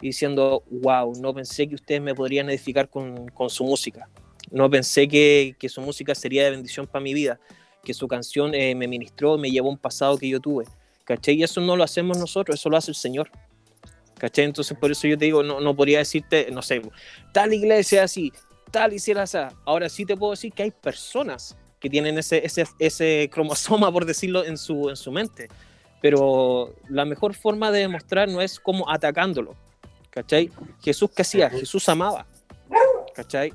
[0.00, 4.08] diciendo, wow, no pensé que ustedes me podrían edificar con, con su música.
[4.50, 7.38] No pensé que, que, su música sería de bendición para mi vida,
[7.84, 10.64] que su canción eh, me ministró, me llevó un pasado que yo tuve.
[11.04, 11.34] ¿Cachai?
[11.34, 13.30] Y eso no lo hacemos nosotros, eso lo hace el Señor.
[14.18, 14.44] ¿Cachai?
[14.44, 16.82] Entonces por eso yo te digo, no, no podría decirte, no sé,
[17.32, 18.32] tal iglesia así,
[18.70, 19.38] tal hiciera así.
[19.64, 24.04] Ahora sí te puedo decir que hay personas que tienen ese, ese, ese cromosoma, por
[24.04, 25.48] decirlo, en su, en su mente.
[26.02, 29.54] Pero la mejor forma de demostrar no es como atacándolo,
[30.10, 30.50] ¿cachai?
[30.82, 32.26] Jesús que hacía, Jesús amaba,
[33.14, 33.52] ¿cachai?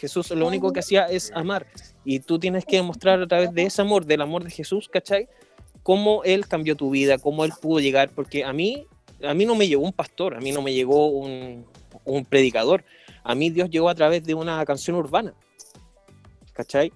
[0.00, 1.66] Jesús lo único que hacía es amar
[2.04, 5.28] y tú tienes que demostrar a través de ese amor, del amor de Jesús, ¿cachai?
[5.82, 8.86] Cómo Él cambió tu vida, cómo Él pudo llegar, porque a mí,
[9.22, 11.66] a mí no me llegó un pastor, a mí no me llegó un,
[12.04, 12.84] un predicador,
[13.28, 15.34] a mí Dios llegó a través de una canción urbana,
[16.54, 16.90] ¿cachai?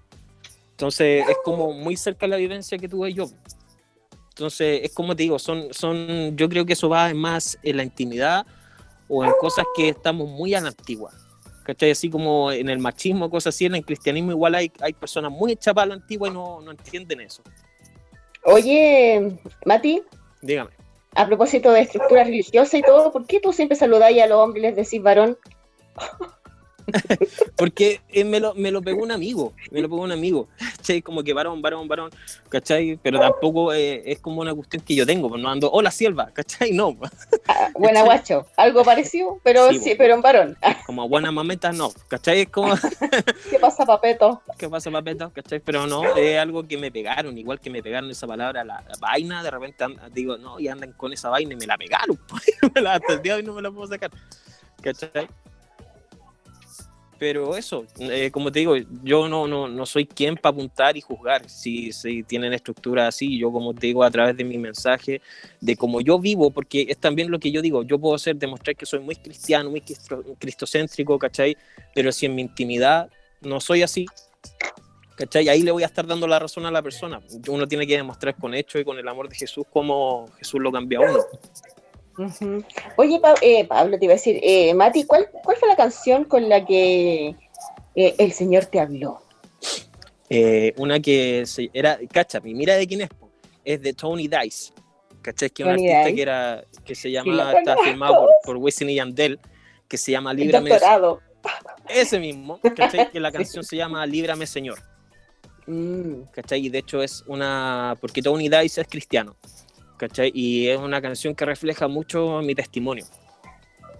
[0.71, 3.27] Entonces es como muy cerca de la vivencia que tuve yo.
[4.31, 7.83] Entonces es como te digo, son, son, yo creo que eso va más en la
[7.83, 8.47] intimidad,
[9.09, 11.13] o en cosas que estamos muy a la antigua.
[11.65, 11.91] ¿Cachai?
[11.91, 15.53] Así como en el machismo, cosas así, en el cristianismo igual hay, hay personas muy
[15.53, 17.43] hechas para la antigua y no, no entienden eso.
[18.45, 20.03] Oye, Mati.
[20.41, 20.71] Dígame.
[21.15, 24.65] A propósito de estructura religiosa y todo, ¿por qué tú siempre saludáis a los hombres
[24.65, 25.37] y les decís varón?
[27.57, 31.03] Porque eh, me, lo, me lo pegó un amigo, me lo pegó un amigo, ¿cachai?
[31.03, 32.11] Como que varón, varón, varón,
[32.49, 32.99] ¿cachai?
[33.03, 36.31] Pero tampoco eh, es como una cuestión que yo tengo, pues no ando, hola Silva,
[36.33, 36.73] ¿cachai?
[36.73, 36.97] No.
[37.47, 40.57] Ah, buena guacho, algo parecido, pero sí, pero en varón.
[40.87, 42.43] Como buena mameta, no, ¿cachai?
[42.43, 42.75] Es como...
[43.51, 44.43] ¿Qué pasa, papeto?
[44.59, 45.33] ¿Qué pasa, papeto?
[45.33, 45.61] ¿cachai?
[45.61, 49.43] Pero no, es algo que me pegaron, igual que me pegaron esa palabra, la, vaina,
[49.43, 52.45] de repente digo, no, y andan con esa vaina y me la pegaron, pues,
[52.87, 54.11] hasta el día de hoy no me la puedo sacar,
[54.83, 55.29] ¿cachai?
[57.23, 61.01] Pero eso, eh, como te digo, yo no, no, no soy quien para apuntar y
[61.01, 63.39] juzgar si, si tienen estructura así.
[63.39, 65.23] Yo, como te digo, a través de mi mensaje,
[65.61, 68.75] de cómo yo vivo, porque es también lo que yo digo, yo puedo ser, demostrar
[68.75, 69.85] que soy muy cristiano, muy
[70.37, 71.57] cristocéntrico, ¿cachai?
[71.95, 73.09] Pero si en mi intimidad
[73.41, 74.05] no soy así,
[75.15, 75.49] ¿cachai?
[75.49, 77.21] Ahí le voy a estar dando la razón a la persona.
[77.49, 80.73] Uno tiene que demostrar con hechos y con el amor de Jesús cómo Jesús lo
[80.73, 81.21] cambia a uno.
[82.97, 86.49] Oye, eh, Pablo, te iba a decir, eh, Mati, ¿cuál, ¿cuál fue la canción con
[86.49, 87.35] la que
[87.95, 89.21] eh, el Señor te habló?
[90.79, 91.45] una que
[91.75, 93.11] era, cacha, mira de quién es,
[93.67, 94.73] es de Tony Dice,
[95.21, 95.51] ¿cachai?
[95.51, 98.95] Que es un artista que, era, que se llama, está firmado por, por Wisin y
[98.95, 99.39] Yandel,
[99.87, 100.71] que se llama Líbrame.
[101.87, 103.11] Ese mismo, ¿cachai?
[103.11, 104.79] Que la canción se llama Líbrame Señor.
[105.67, 106.23] Mm.
[106.33, 106.67] ¿Cachai?
[106.67, 109.37] Y de hecho es una, porque Tony Dice es cristiano.
[110.03, 110.33] ¿Cachai?
[110.35, 113.05] Y es una canción que refleja mucho mi testimonio,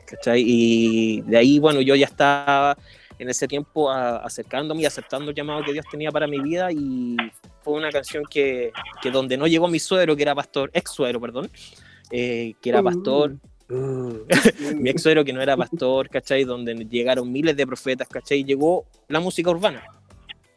[0.05, 0.43] ¿cachai?
[0.45, 2.77] Y de ahí, bueno, yo ya estaba
[3.21, 7.17] en ese tiempo acercándome y aceptando el llamado que Dios tenía para mi vida y
[7.63, 11.21] fue una canción que, que donde no llegó mi suegro, que era pastor, ex suegro,
[11.21, 11.49] perdón,
[12.11, 13.37] eh, que era pastor,
[13.71, 14.27] uh.
[14.75, 16.43] mi ex suegro que no era pastor, ¿cachai?
[16.43, 18.43] Donde llegaron miles de profetas, ¿cachai?
[18.43, 19.85] Llegó la música urbana,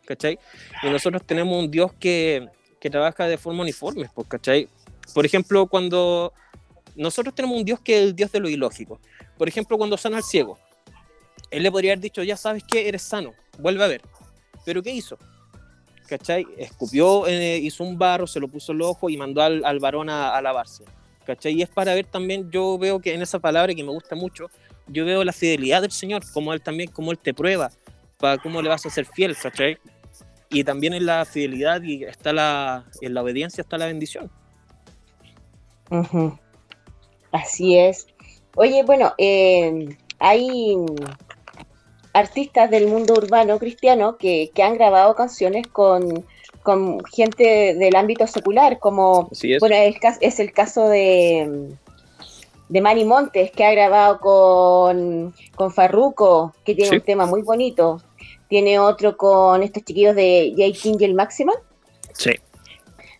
[0.07, 0.39] ¿cachai?
[0.81, 4.69] Y nosotros tenemos un Dios que, que trabaja de forma uniforme, pues, ¿cachai?
[5.13, 6.33] Por ejemplo, cuando
[6.95, 8.99] nosotros tenemos un Dios que es el Dios de lo ilógico.
[9.37, 10.57] Por ejemplo, cuando sana al ciego,
[11.51, 14.01] él le podría haber dicho, ya sabes que eres sano, vuelve a ver.
[14.65, 15.17] Pero ¿qué hizo?
[16.07, 16.45] ¿Cachai?
[16.57, 20.39] Escupió, eh, hizo un barro, se lo puso el ojo y mandó al, varón a,
[20.41, 20.83] lavarse.
[21.25, 21.53] ¿Cachai?
[21.53, 24.49] Y es para ver también, yo veo que en esa palabra que me gusta mucho,
[24.87, 27.71] yo veo la fidelidad del Señor, como Él también, como Él te prueba,
[28.17, 29.77] para cómo le vas a ser fiel, ¿cachai?
[30.49, 34.31] Y también en la fidelidad y está la, en la obediencia está la bendición.
[37.31, 38.07] Así es.
[38.55, 40.77] Oye, bueno, eh, hay
[42.13, 46.25] artistas del mundo urbano cristiano que, han grabado canciones con,
[47.11, 51.75] gente del ámbito secular, como, bueno, es, es el caso de,
[52.69, 58.01] de Manny Montes, que ha grabado con, con Farruko, que tiene un tema muy bonito.
[58.47, 60.79] Tiene otro con estos chiquillos de J.
[60.79, 61.57] King y el Maximal.
[62.13, 62.31] Sí.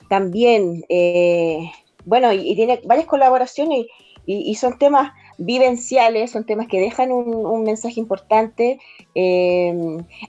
[0.08, 1.71] También, eh,
[2.06, 3.88] bueno, y, tiene varias colaboraciones
[4.26, 8.80] y, son temas vivenciales, son temas que dejan un, mensaje importante.
[9.13, 9.74] Eh,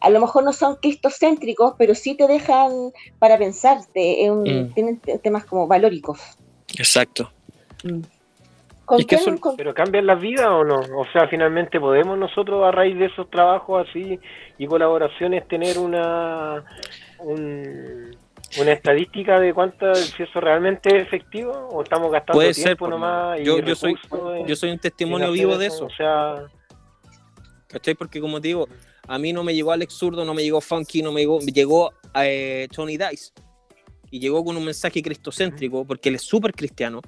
[0.01, 3.79] a lo mejor no son cristocéntricos, pero sí te dejan para pensar.
[3.95, 4.73] Mm.
[4.75, 6.21] Tienen temas como valóricos.
[6.79, 7.31] Exacto.
[7.85, 8.03] Mm.
[9.57, 10.77] ¿Pero cambian las vidas o no?
[10.77, 14.21] O sea, finalmente podemos nosotros a raíz de esos trabajos así
[14.59, 16.63] y colaboraciones tener una
[18.61, 23.59] una estadística de cuánto si eso realmente es efectivo o estamos gastando tiempo nomás yo,
[23.61, 23.95] yo soy
[24.47, 25.87] yo soy un testimonio vivo de eso.
[25.87, 26.47] O sea,
[27.69, 27.95] ¿cachai?
[27.95, 28.69] Porque como te digo,
[29.07, 31.93] a mí no me llegó Alex Zurdo, no me llegó Funky, no me llegó, llegó
[32.15, 33.33] eh, Tony Dice
[34.11, 37.03] y llegó con un mensaje cristocéntrico porque él es súper cristiano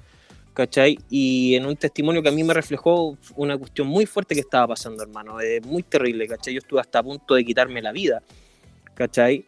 [0.59, 0.99] ¿cachai?
[1.09, 4.67] Y en un testimonio que a mí me reflejó una cuestión muy fuerte que estaba
[4.67, 6.53] pasando, hermano, es muy terrible, ¿cachai?
[6.53, 8.21] Yo estuve hasta a punto de quitarme la vida,
[8.93, 9.45] ¿cachai?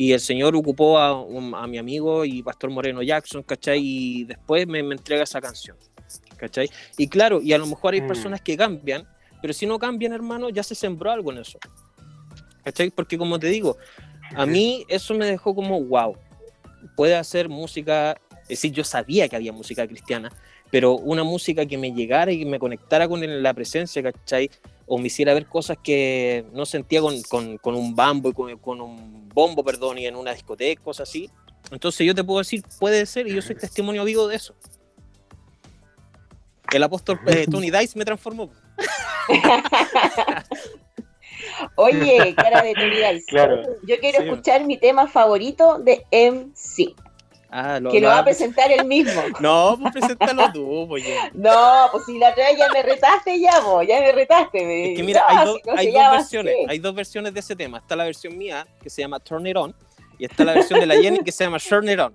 [0.00, 3.80] Y el Señor ocupó a, mi amigo y Pastor Moreno Jackson, ¿cachai?
[3.82, 5.76] Y después me, entrega esa canción,
[6.38, 6.70] ¿cachai?
[6.96, 8.06] Y claro, y a lo mejor hay mm.
[8.06, 9.06] personas que cambian,
[9.42, 11.58] pero si no cambian, hermano, ya se sembró algo en eso,
[12.64, 12.88] ¿cachai?
[12.88, 13.76] Porque como te digo,
[14.34, 16.16] a mí eso me dejó como, wow,
[16.96, 18.16] puede hacer música
[18.50, 20.32] es decir, yo sabía que había música cristiana,
[20.70, 24.50] pero una música que me llegara y que me conectara con la presencia, ¿cachai?
[24.92, 29.28] O me hiciera ver cosas que no sentía con, con, un bambo y con, un
[29.28, 31.30] bombo, perdón, y en una discoteca, cosas así.
[31.70, 34.52] Entonces yo te puedo decir, puede ser, y yo soy testimonio vivo de eso.
[36.72, 38.50] El apóstol eh, Tony Dice me transformó.
[41.76, 43.24] Oye, cara de Tony Dice.
[43.28, 43.62] Claro.
[43.86, 46.96] Yo quiero escuchar mi tema favorito de MC.
[47.52, 49.20] Ah, que lo va a presentar él mismo.
[49.40, 53.60] No, pues preséntalo tú, pues No, pues si la otra vez ya me retaste ya,
[53.60, 54.92] vos, ya me retaste.
[54.92, 55.46] Es que mira, hay,
[55.92, 57.78] dos versiones, hay dos versiones de ese tema.
[57.78, 59.74] Está la versión mía, que se llama Turn It On,
[60.18, 62.14] y está la versión de la Jenny, que se llama Turn It On.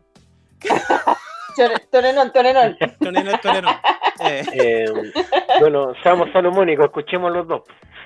[1.91, 2.78] Torenón, Torenón.
[3.00, 3.76] Torenón, Torenón.
[4.19, 4.43] Eh.
[4.54, 4.86] Eh,
[5.60, 7.62] bueno, seamos salomónicos, escuchemos los dos.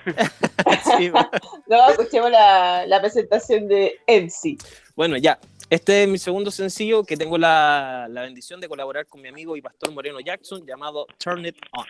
[0.98, 1.12] sí,
[1.68, 4.58] no, escuchemos la, la presentación de MC.
[4.96, 5.40] Bueno, ya,
[5.70, 9.56] este es mi segundo sencillo que tengo la, la, bendición de colaborar con mi amigo
[9.56, 11.86] y pastor Moreno Jackson llamado Turn It On.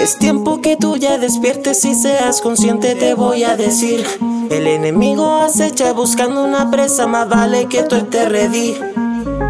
[0.00, 4.04] Es tiempo que tú ya despiertes y seas consciente, te voy a decir.
[4.50, 8.76] El enemigo acecha buscando una presa, más vale que tú te ready.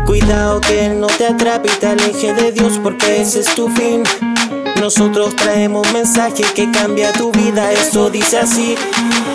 [0.07, 3.69] Cuidado que él no te atrape y te aleje de Dios porque ese es tu
[3.69, 4.03] fin.
[4.87, 8.77] Nosotros traemos un mensaje que cambia tu vida, eso dice así.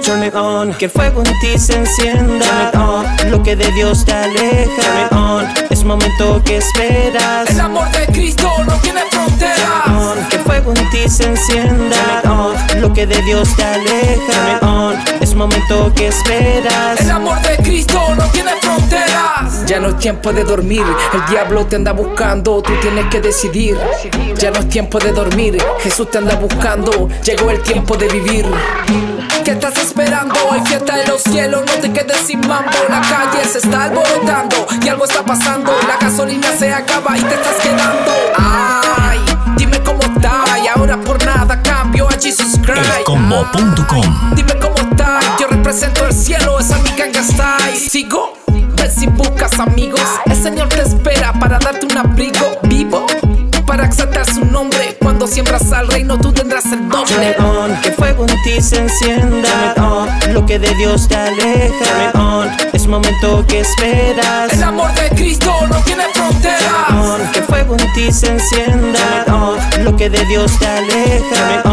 [0.01, 2.71] Turn it on, que el fuego en ti se encienda.
[2.73, 4.81] On, lo que de Dios te aleja.
[4.81, 7.49] Turn it on, es momento que esperas.
[7.49, 9.87] El amor de Cristo no tiene fronteras.
[9.89, 12.21] On, que el fuego en ti se encienda.
[12.23, 14.31] On, lo que de Dios te aleja.
[14.31, 16.99] Turn it on, es momento que esperas.
[16.99, 19.65] El amor de Cristo no tiene fronteras.
[19.65, 23.77] Ya no es tiempo de dormir, el diablo te anda buscando, tú tienes que decidir.
[24.35, 28.45] Ya no es tiempo de dormir Jesús te anda buscando, llegó el tiempo de vivir.
[29.45, 30.35] ¿Qué estás esperando?
[30.51, 32.71] Hay fiesta en los cielos, no te quedes sin mambo.
[32.89, 35.71] La calle se está alborotando y algo está pasando.
[35.87, 38.11] La gasolina se acaba y te estás quedando.
[38.37, 39.19] Ay,
[39.55, 43.05] dime cómo está y ahora por nada cambio a Jesus Christ.
[44.35, 45.19] Dime cómo está,
[45.71, 48.33] represento el cielo, esa mi ganga está y sigo.
[48.75, 53.05] Ven si buscas amigos, el Señor te espera para darte un abrigo vivo
[53.65, 54.97] para exaltar su nombre.
[54.99, 57.37] Cuando siembras al reino, tú tendrás el doble.
[57.39, 59.73] On, que fuego en ti se encienda.
[59.77, 62.11] On, lo que de Dios te aleja.
[62.15, 64.51] On, es momento que esperas.
[64.51, 66.87] El amor de Cristo no tiene frontera.
[67.01, 69.25] On, que fuego en ti se encienda.
[69.29, 71.71] On, lo que de Dios te aleja.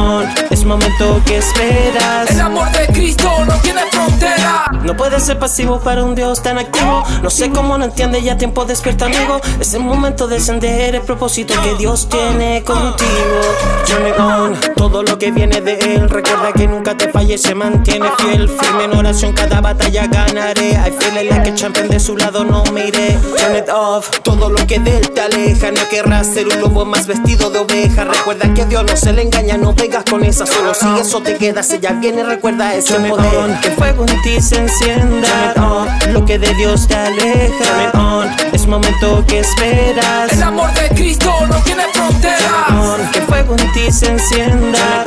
[0.69, 2.31] Momento que esperas.
[2.31, 4.67] El amor de Cristo no tiene frontera.
[4.83, 7.05] No puedes ser pasivo para un Dios tan activo.
[7.23, 9.41] No sé cómo no entiende ya tiempo despierta amigo.
[9.59, 13.41] Es el momento de encender el propósito que Dios tiene contigo.
[13.89, 16.11] Johnny on, todo lo que viene de Él.
[16.11, 18.49] Recuerda que nunca te falle, se mantiene fiel.
[18.49, 20.73] Firme en oración, cada batalla ganaré.
[20.73, 23.19] I feel like a champion de su lado, no me iré.
[23.39, 25.71] Turn it off, todo lo que de Él te aleja.
[25.71, 28.05] No querrás ser un lobo más vestido de oveja.
[28.05, 30.45] Recuerda que Dios no se le engaña, no pegas con esa.
[30.59, 33.61] Solo si eso te queda, si ya viene, recuerda ese Turn poder.
[33.61, 35.55] que fuego en ti se encienda.
[35.57, 37.65] On, lo que de Dios te aleja.
[37.65, 40.33] Turn it on, es momento que esperas.
[40.33, 43.09] El amor de Cristo no tiene frontera.
[43.13, 45.05] que fuego en ti se encienda.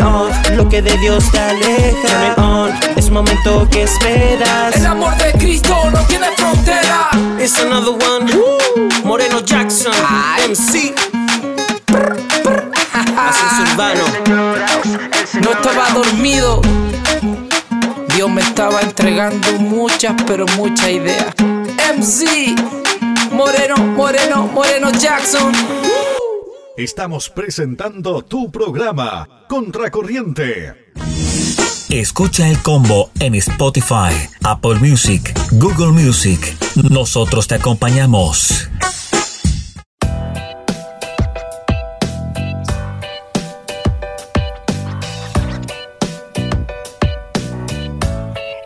[0.56, 2.36] lo que de Dios te aleja.
[2.38, 4.78] On, es momento que esperas.
[4.78, 7.10] El amor de Cristo no tiene frontera.
[7.40, 8.32] It's another one.
[9.04, 9.92] Moreno Jackson,
[10.48, 10.96] MC.
[12.94, 14.41] Ascenso Urbano.
[15.52, 16.62] No estaba dormido.
[18.16, 21.36] Dios me estaba entregando muchas, pero muchas ideas.
[21.94, 22.56] MC.
[23.34, 25.52] Moreno, Moreno, Moreno Jackson.
[26.78, 30.94] Estamos presentando tu programa, Contracorriente.
[31.90, 36.56] Escucha el combo en Spotify, Apple Music, Google Music.
[36.90, 38.70] Nosotros te acompañamos.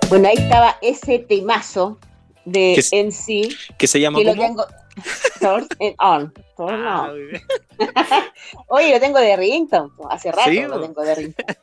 [0.09, 1.97] Bueno, ahí estaba ese temazo
[2.45, 3.49] de ¿Qué se- MC.
[3.77, 4.43] que se llama que lo ¿cómo?
[4.43, 4.65] tengo.
[5.41, 6.33] Turn it on.
[6.55, 7.17] Turn Ah, on.
[8.67, 9.89] Oye, lo tengo de ringtone.
[9.97, 11.57] po, Hace rato Sí, lo tengo de ringtone.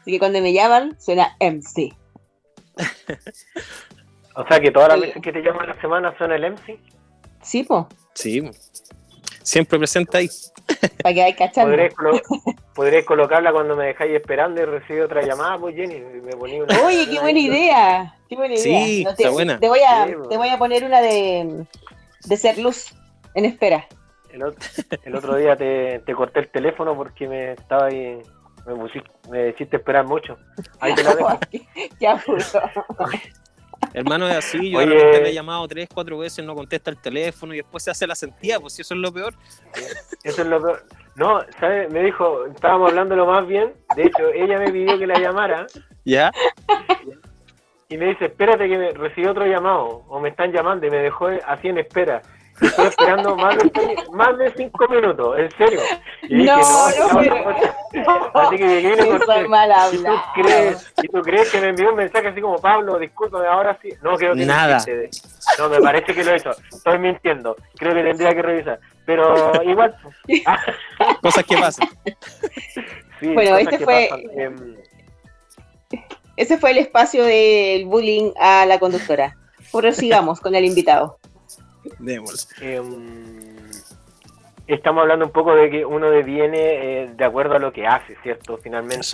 [0.00, 1.92] Así que cuando me llaman, suena MC.
[4.36, 6.78] O sea que todas las veces que te llaman la semana son el MC.
[7.42, 8.42] Sí, po, Sí,
[9.42, 10.28] siempre presente ahí.
[11.02, 11.70] para que cachando.
[11.70, 15.98] Podréis, colo- colocarla cuando me dejáis esperando y recibí otra llamada, pues Jenny.
[16.00, 18.14] Me ponía una Oye, qué buena idea.
[18.28, 18.84] Qué buena idea.
[18.86, 19.58] Sí, No, te, está buena.
[19.58, 20.28] Te voy, a, Sí, po.
[20.28, 21.64] te voy a poner una de,
[22.24, 22.94] de ser luz
[23.34, 23.86] en espera.
[24.32, 24.60] El otro,
[25.04, 28.20] el otro día te, te corté el teléfono porque me estaba ahí,
[28.64, 30.36] me, pusiste, me hiciste esperar mucho.
[30.78, 31.28] Ahí te la dejo.
[33.92, 34.70] Hermano, es así.
[34.70, 34.88] Yo Oye.
[34.88, 37.90] de repente le he llamado tres, cuatro veces, no contesta el teléfono y después se
[37.90, 39.34] hace la sentida, pues si eso es lo peor.
[40.22, 40.84] Eso es lo peor.
[41.16, 41.92] No, ¿sabes?
[41.92, 43.72] Me dijo, estábamos hablándolo más bien.
[43.96, 45.66] De hecho, ella me pidió que la llamara
[46.04, 46.30] ¿Ya?
[47.88, 50.98] y me dice, espérate que me recibí otro llamado o me están llamando y me
[50.98, 52.22] dejó así en espera.
[52.60, 55.80] Estoy esperando más de, más de cinco minutos, en serio.
[56.24, 59.46] Y dije, No, no, estaba- pero- Así que llegué y corté.
[59.92, 63.46] ¿Y tú, crees, ¿Y tú crees que me envió un mensaje así como, Pablo, discúlpame,
[63.46, 63.88] ahora sí?
[64.02, 64.78] No, creo que no Nada.
[65.58, 66.50] No, me parece que lo he hecho.
[66.70, 67.56] Estoy mintiendo.
[67.76, 68.80] Creo que tendría que revisar.
[69.06, 69.96] Pero igual.
[71.22, 71.88] Cosas que pasan.
[73.20, 74.24] Sí, Bueno, este fue- pasan.
[74.38, 74.76] Em,
[76.36, 79.36] Ese fue el espacio del bullying a la conductora.
[79.72, 81.18] Prosigamos con el invitado.
[82.60, 83.70] Em,
[84.66, 88.16] estamos hablando un poco de que uno deviene eh, de acuerdo a lo que hace,
[88.22, 88.58] ¿cierto?
[88.58, 89.06] Finalmente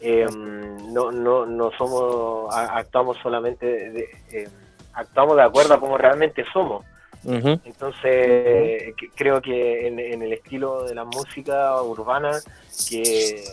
[0.00, 4.50] em, no, no, no somos, actuamos solamente, de, em,
[4.94, 6.84] actuamos de acuerdo a cómo realmente somos.
[7.64, 12.40] Entonces, que- creo que en, en el estilo de la música urbana,
[12.88, 13.44] que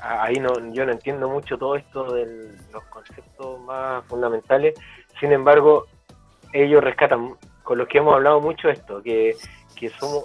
[0.00, 4.74] ahí no, yo no entiendo mucho todo esto de los conceptos más fundamentales,
[5.18, 5.86] sin embargo,
[6.52, 9.36] ellos rescatan, con los que hemos hablado mucho esto, que,
[9.74, 10.24] que somos,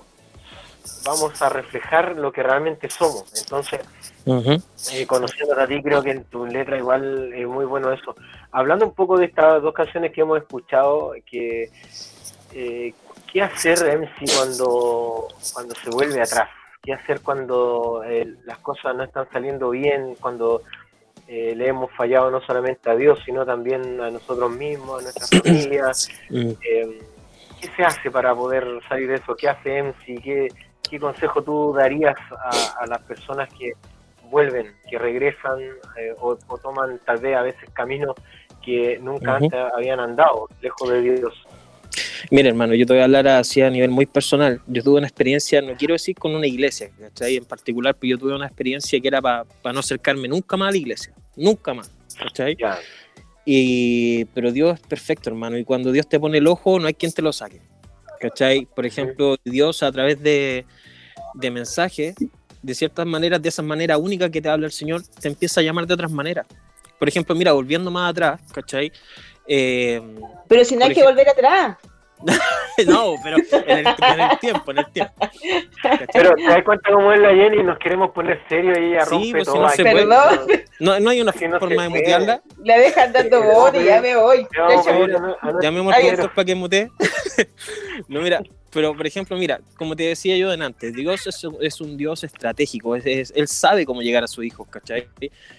[1.06, 3.32] vamos a reflejar lo que realmente somos.
[3.42, 3.82] Entonces,
[4.26, 8.16] eh, conociéndote a ti, creo que en tu letra igual es muy bueno eso.
[8.52, 11.70] Hablando un poco de estas dos canciones que hemos escuchado, que
[12.54, 12.94] eh,
[13.32, 16.50] ¿qué hacer MC cuando, cuando se vuelve atrás?
[16.82, 20.16] ¿Qué hacer cuando eh, las cosas no están saliendo bien?
[20.20, 20.62] Cuando
[21.28, 25.30] eh, le hemos fallado no solamente a Dios, sino también a nosotros mismos, a nuestras
[25.44, 26.10] familias.
[26.30, 26.50] Mm.
[26.50, 27.02] Eh,
[27.60, 29.36] ¿Qué se hace para poder salir de eso?
[29.36, 30.22] ¿Qué hace MC?
[30.24, 30.48] ¿Qué,
[30.90, 33.74] qué consejo tú darías a, a las personas que
[34.30, 38.16] vuelven, que regresan eh, o, o toman tal vez a veces caminos
[38.64, 41.34] que nunca antes habían andado, lejos de Dios?
[42.30, 44.62] Mira, hermano, yo te voy a hablar así a nivel muy personal.
[44.68, 47.38] Yo tuve una experiencia, no quiero decir con una iglesia, ¿cachai?
[47.38, 50.72] En particular, pero yo tuve una experiencia que era para no acercarme nunca más a
[50.72, 51.14] la iglesia.
[51.38, 52.58] Nunca más, ¿cachai?
[52.60, 52.78] Ya.
[53.46, 55.58] Y, pero Dios es perfecto, hermano.
[55.58, 57.62] Y cuando Dios te pone el ojo, no hay quien te lo saque.
[58.20, 58.66] ¿Cachai?
[58.66, 60.66] Por ejemplo, Dios a través de,
[61.36, 62.16] de mensajes,
[62.62, 65.64] de ciertas maneras, de esas maneras únicas que te habla el Señor, te empieza a
[65.64, 66.46] llamar de otras maneras.
[67.00, 68.92] Por ejemplo, mira, volviendo más atrás, ¿cachai?
[69.48, 70.02] Eh,
[70.48, 71.78] Pero si no hay que volver atrás.
[72.88, 75.14] no, pero en el, en el tiempo, en el tiempo.
[75.20, 76.08] ¿cachai?
[76.14, 79.30] Pero te das cuenta cómo es la Jenny, nos queremos poner serio y ella Sí,
[79.32, 79.84] pues, si no puede.
[79.94, 80.40] Perdón,
[80.80, 82.42] No, no hay una Si no forma de mutearla.
[82.64, 84.48] la dejan dando bote, ya me voy.
[84.60, 86.90] A a- a Llamemos al productor para que mutee.
[88.08, 88.42] no, mira,
[88.72, 92.24] pero por ejemplo, mira, como te decía yo antes, Dios es, un- es un Dios
[92.24, 95.08] estratégico, es- es- Él sabe cómo llegar a sus hijos, ¿cachai?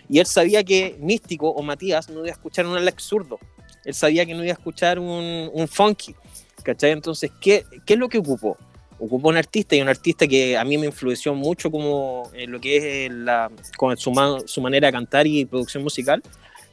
[0.08, 3.38] Y Él sabía que Místico o Matías no iba a escuchar un Alex zurdo,
[3.84, 6.14] Él sabía que no iba a escuchar un, un funky,
[6.62, 6.90] ¿cachai?
[6.92, 8.56] Entonces, ¿qué, ¿qué es lo que ocupó?
[8.98, 12.60] Ocupó un artista y un artista que a mí me influenció mucho como en lo
[12.60, 16.22] que es la, con su, ma- su manera de cantar y producción musical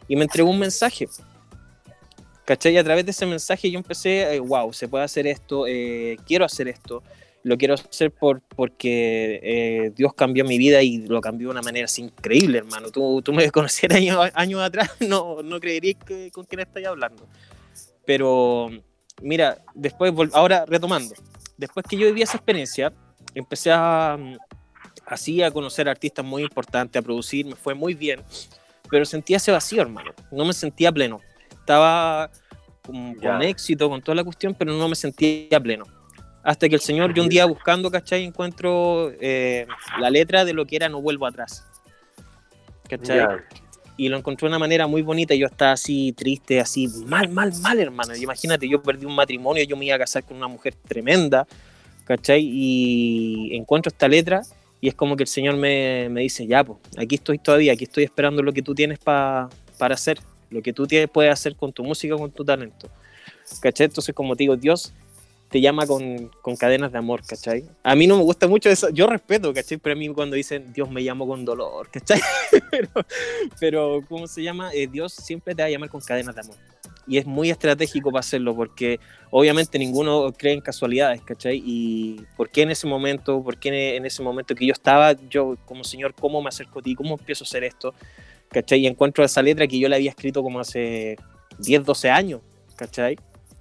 [0.07, 1.07] y me entregó un mensaje.
[2.45, 2.73] ¿Cachai?
[2.73, 6.17] Y a través de ese mensaje yo empecé, eh, wow, se puede hacer esto, eh,
[6.27, 7.01] quiero hacer esto.
[7.43, 11.61] lo quiero hacer por, porque eh, Dios cambió mi vida y lo cambió de una
[11.61, 12.89] manera así increíble, hermano.
[12.89, 15.97] Tú, tú me conocieras años, años atrás, no, no creerías
[16.31, 17.27] con quién estoy hablando.
[18.05, 18.69] Pero
[19.21, 21.15] mira, después, ahora retomando,
[21.57, 22.93] después que yo viví esa experiencia,
[23.33, 24.17] empecé a,
[25.05, 28.21] así a conocer artistas muy importantes, a producir, me fue muy bien,
[28.89, 30.11] pero sentía ese vacío, hermano.
[30.31, 31.19] No me sentía pleno.
[31.49, 32.29] Estaba
[32.85, 35.85] con, con éxito, con toda la cuestión, pero no me sentía pleno
[36.45, 38.23] hasta que el Señor, yo un día buscando, ¿cachai?
[38.23, 39.65] Encuentro eh,
[39.99, 41.65] la letra de lo que era No vuelvo atrás.
[42.87, 43.25] ¿cachai?
[43.97, 45.35] Y lo encontré de una manera muy bonita.
[45.35, 48.15] Yo estaba así triste, así mal, mal, mal, hermano.
[48.15, 51.47] Imagínate, yo perdí un matrimonio, yo me iba a casar con una mujer tremenda,
[52.05, 52.41] ¿cachai?
[52.43, 54.41] Y encuentro esta letra
[54.81, 57.85] y es como que el Señor me, me dice, ya, pues, aquí estoy todavía, aquí
[57.85, 60.19] estoy esperando lo que tú tienes para hacer,
[60.49, 62.89] lo que tú tienes, puedes hacer con tu música, con tu talento.
[63.61, 63.85] ¿Cachai?
[63.85, 64.93] Entonces, como te digo, Dios
[65.55, 67.63] te llama con, con, cadenas de amor, ¿cachai?
[67.81, 69.77] A mí no me gusta mucho eso, yo respeto, ¿cachai?
[69.77, 72.19] Pero a mí cuando dicen Dios me llamo con dolor, ¿cachai?
[72.71, 72.89] pero,
[73.57, 74.73] pero, ¿cómo se llama?
[74.73, 76.57] Eh, Dios siempre te va a llamar con cadenas de amor.
[77.07, 78.99] Y es muy estratégico para hacerlo, porque
[79.31, 81.63] obviamente ninguno cree en casualidades, ¿cachai?
[81.65, 85.55] Y ¿por qué en ese momento, por qué en ese momento que yo estaba, yo
[85.63, 87.93] como Señor, cómo me acerco a ti, cómo empiezo a hacer esto,
[88.49, 88.81] ¿cachai?
[88.81, 91.15] Y encuentro esa letra que yo le había escrito como hace
[91.59, 92.41] 10, 12 años,
[92.75, 93.15] ¿cachai?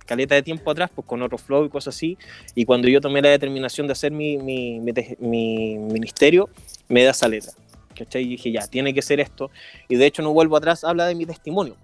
[0.04, 2.18] Caleta de tiempo atrás, pues con otro flow y cosas así.
[2.54, 6.48] Y cuando yo tomé la determinación de hacer mi, mi, mi, ministerio,
[6.88, 7.52] me da esa letra.
[7.96, 8.22] ¿Cachai?
[8.22, 9.50] Y dije, ya, tiene que ser esto.
[9.88, 11.76] Y de hecho, no vuelvo atrás, habla de mi testimonio.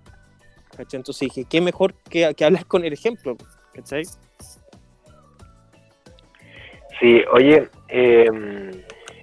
[0.76, 0.98] ¿Cachai?
[0.98, 3.36] Entonces dije, qué mejor que, que hablar con el ejemplo.
[3.72, 4.04] ¿Cachai?
[7.00, 8.70] Sí, oye, em,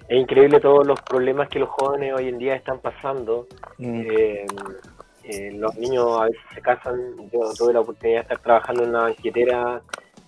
[0.08, 3.46] es increíble todos los problemas que los jóvenes hoy en día están pasando.
[3.78, 4.00] Mm.
[4.00, 4.46] Em,
[5.28, 7.30] eh, los niños a veces se casan.
[7.30, 9.82] Yo tuve la oportunidad de estar trabajando en una banquetera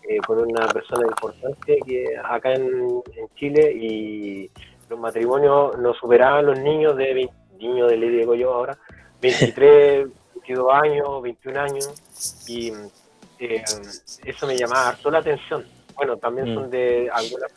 [0.07, 3.03] eh, con una persona importante que acá en,
[3.35, 4.51] Chile y
[4.91, 8.77] los matrimonios no superaban los niños de niños de le digo yo ahora
[9.23, 12.73] 23, 22 años, 21 años y
[13.39, 13.65] eh,
[14.25, 15.65] eso me llamaba harto la atención.
[15.95, 16.71] Bueno, también son mm.
[16.71, 17.53] de algunas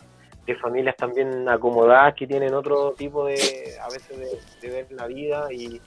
[0.45, 5.47] de familias también acomodadas que tienen otro tipo de a veces de ver la vida
[5.51, 5.81] y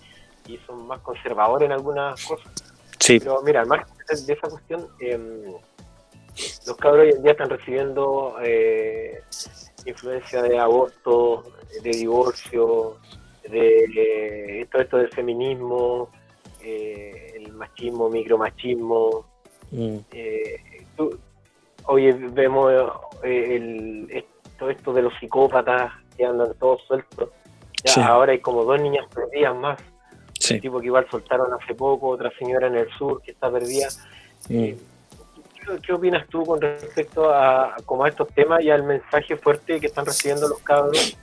[0.49, 2.53] y son más conservadores en algunas cosas.
[2.99, 3.19] Sí.
[3.19, 5.53] Pero mira, al margen de esa cuestión, em,
[6.67, 9.23] los cabros hoy en día están recibiendo eh,
[9.85, 11.45] influencia de aborto,
[11.83, 12.99] de divorcio,
[13.45, 16.11] de todo esto del feminismo,
[16.61, 19.25] eh, el machismo, micromachismo.
[19.71, 19.97] Mm.
[20.11, 20.85] Eh,
[21.85, 22.73] hoy vemos
[23.23, 24.25] el,
[24.59, 27.31] todo esto de los psicópatas que andan todos sueltos.
[27.85, 29.79] Ya, Ahora hay como dos niñas perdidas más
[30.51, 33.89] un tipo que igual soltaron hace poco, otra señora en el sur que está perdida.
[34.49, 34.55] Mm.
[34.55, 34.77] Eh,
[35.85, 39.87] ¿qué, opinas tú con respecto a, como a estos temas y al mensaje fuerte que
[39.87, 41.17] están recibiendo los cabros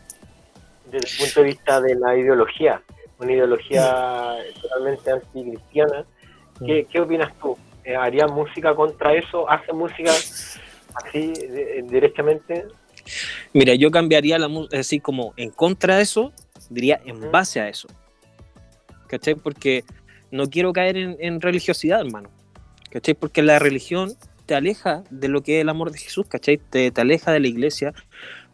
[0.91, 2.81] desde el punto de vista de la ideología?
[3.19, 6.05] Una ideología totalmente anticristiana.
[6.65, 6.85] ¿Qué.
[6.91, 7.57] ¿Qué opinas tú?
[7.83, 9.49] Eh, ¿Haría música contra eso?
[9.49, 10.11] ¿Hace música
[10.95, 11.33] así
[11.83, 12.65] directamente?
[13.53, 16.31] Mira, yo cambiaría la música, así como en contra de eso,
[16.69, 17.87] diría en base a eso.
[19.13, 19.35] ¿Cachai?
[19.35, 19.85] Porque
[20.31, 22.31] no quiero caer en, religiosidad, hermano,
[22.89, 23.13] ¿cachai?
[23.13, 24.13] Porque la religión
[24.47, 26.57] te aleja de lo que es el amor de Jesús, ¿cachai?
[26.57, 27.93] Te, te aleja de la iglesia,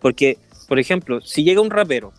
[0.02, 0.38] porque,
[0.68, 2.12] por ejemplo, si llega un rapero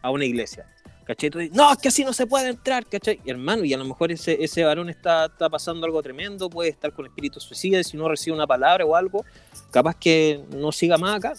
[0.00, 0.64] a una iglesia,
[1.04, 1.28] ¿cachai?
[1.28, 3.20] Tú dices, no, es que así no se puede entrar, ¿cachai?
[3.26, 6.94] hermano, y a lo mejor ese, ese varón está, está pasando algo tremendo, puede estar
[6.94, 9.22] con espíritu suicida, y si no recibe una palabra o algo,
[9.70, 11.34] capaz que no siga más acá,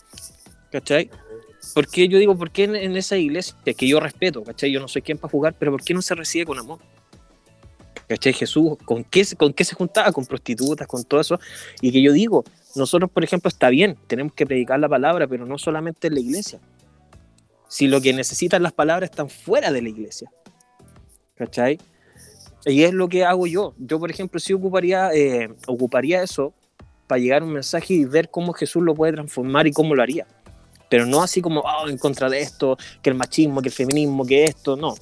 [0.71, 1.09] ¿cachai?
[1.74, 4.72] ¿Por qué yo digo, por qué en, esa iglesia, que yo respeto, ¿cachai?
[4.72, 6.80] Yo no soy quien para jugar, pero ¿por qué no se recibe con amor?
[8.07, 8.34] ¿Cachai?
[8.34, 10.11] Jesús, ¿con qué, ¿con qué se juntaba?
[10.11, 11.39] Con prostitutas, con todo eso.
[11.82, 12.43] Y que yo digo,
[12.76, 16.20] nosotros, por ejemplo, está bien, tenemos que predicar la palabra, pero no solamente en la
[16.20, 16.59] iglesia.
[17.68, 20.32] Si lo que necesitan las palabras están fuera de la iglesia.
[21.36, 21.80] ¿Cachai?
[22.65, 23.74] Y es lo que hago yo.
[23.78, 26.53] Yo, por ejemplo, sí ocuparía, eh, ocuparía eso
[27.07, 30.01] para llegar a un mensaje y ver cómo Jesús lo puede transformar y cómo lo
[30.01, 30.26] haría
[30.89, 34.25] pero no así como oh, en contra de esto, que el machismo, que el feminismo,
[34.25, 34.95] que esto, no.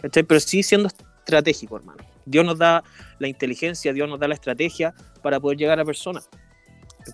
[0.00, 2.02] Pero sí siendo estratégico, hermano.
[2.26, 2.82] Dios nos da
[3.18, 6.28] la inteligencia, Dios nos da la estrategia para poder llegar a personas.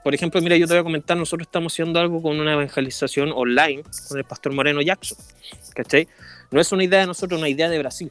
[0.02, 3.32] Por ejemplo, mira, yo te voy a comentar, nosotros estamos haciendo algo con una evangelización
[3.32, 5.16] online con el pastor Moreno Jackson,
[5.74, 6.08] ¿cachai?
[6.50, 8.10] No es una idea de nosotros, una idea de Brasil.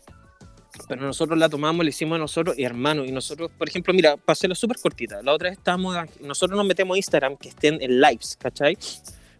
[0.87, 4.35] Pero nosotros la tomamos, la hicimos nosotros, y hermano, y nosotros, por ejemplo, mira, para
[4.35, 8.37] súper cortita, la otra vez estábamos, nosotros nos metemos a Instagram que estén en lives,
[8.39, 8.77] ¿cachai?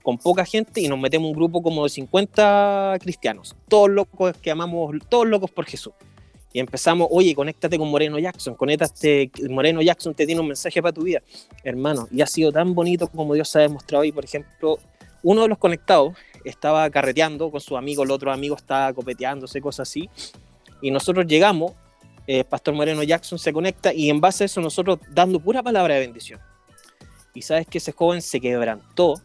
[0.05, 4.51] Con poca gente y nos metemos un grupo como de 50 cristianos, todos locos que
[4.51, 5.93] amamos, todos locos por Jesús.
[6.53, 10.93] y empezamos, oye, conéctate con Moreno Jackson, conéctate, Moreno Jackson te tiene un mensaje para
[10.93, 11.23] tu vida,
[11.63, 14.77] hermano, y ha sido tan bonito como Dios ha demostrado hoy, por ejemplo,
[15.23, 19.89] uno de los conectados estaba carreteando con su amigo, el otro amigo estaba copeteándose, cosas
[19.89, 20.07] así,
[20.83, 21.73] y nosotros llegamos,
[22.27, 25.95] eh, Pastor Moreno Jackson se conecta y en base a eso nosotros dando pura palabra
[25.95, 26.39] de bendición.
[27.33, 29.15] Y sabes que ese joven se quebrantó,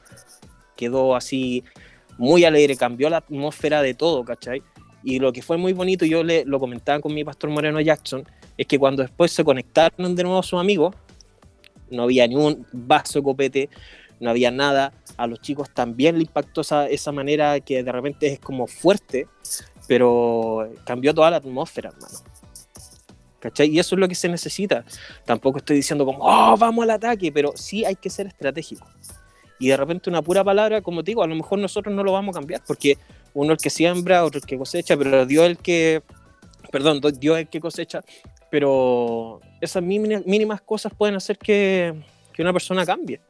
[0.80, 1.62] quedó así
[2.16, 4.62] muy alegre, cambió la atmósfera de todo, ¿cachai?
[5.02, 8.24] Y lo que fue muy bonito, yo le, lo comentaba con mi pastor Moreno Jackson,
[8.56, 10.94] es que cuando después se conectaron de nuevo sus amigos,
[11.90, 13.68] no había ni un vaso copete,
[14.20, 14.92] no había nada.
[15.16, 19.26] A los chicos también le impactó esa, esa manera que de repente es como fuerte,
[19.86, 22.18] pero cambió toda la atmósfera, hermano.
[23.40, 23.70] ¿Cachai?
[23.70, 24.84] Y eso es lo que se necesita.
[25.24, 28.86] Tampoco estoy diciendo como, oh, vamos al ataque, pero sí hay que ser estratégico.
[29.60, 32.12] Y de repente una pura palabra, como te digo, a lo mejor nosotros no lo
[32.12, 32.96] vamos a cambiar, porque
[33.34, 36.02] uno el que siembra, otro el que cosecha, pero Dios el que,
[36.72, 38.00] perdón, Dios el que cosecha,
[38.50, 41.94] pero esas mínimas, cosas pueden hacer que,
[42.32, 43.20] que, una persona cambie.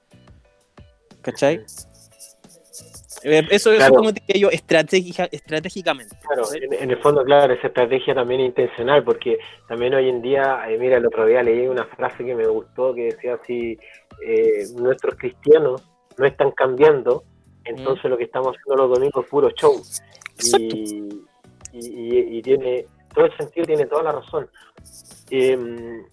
[1.21, 1.65] ¿Cachai?
[3.23, 6.17] Eh, eso, es como te digo yo, estratégica, estratégicamente.
[6.23, 10.63] Claro, en, el fondo, claro, esa estrategia también es intencional, porque también hoy en día,
[10.69, 13.77] eh, mira, el otro día leí una frase que me gustó que decía así,
[14.25, 17.25] eh, nuestros cristianos no están cambiando,
[17.65, 19.81] entonces lo que estamos haciendo los domingos es puro show.
[21.73, 24.49] Y, y, tiene todo el sentido, tiene toda la razón.
[25.31, 26.05] Em,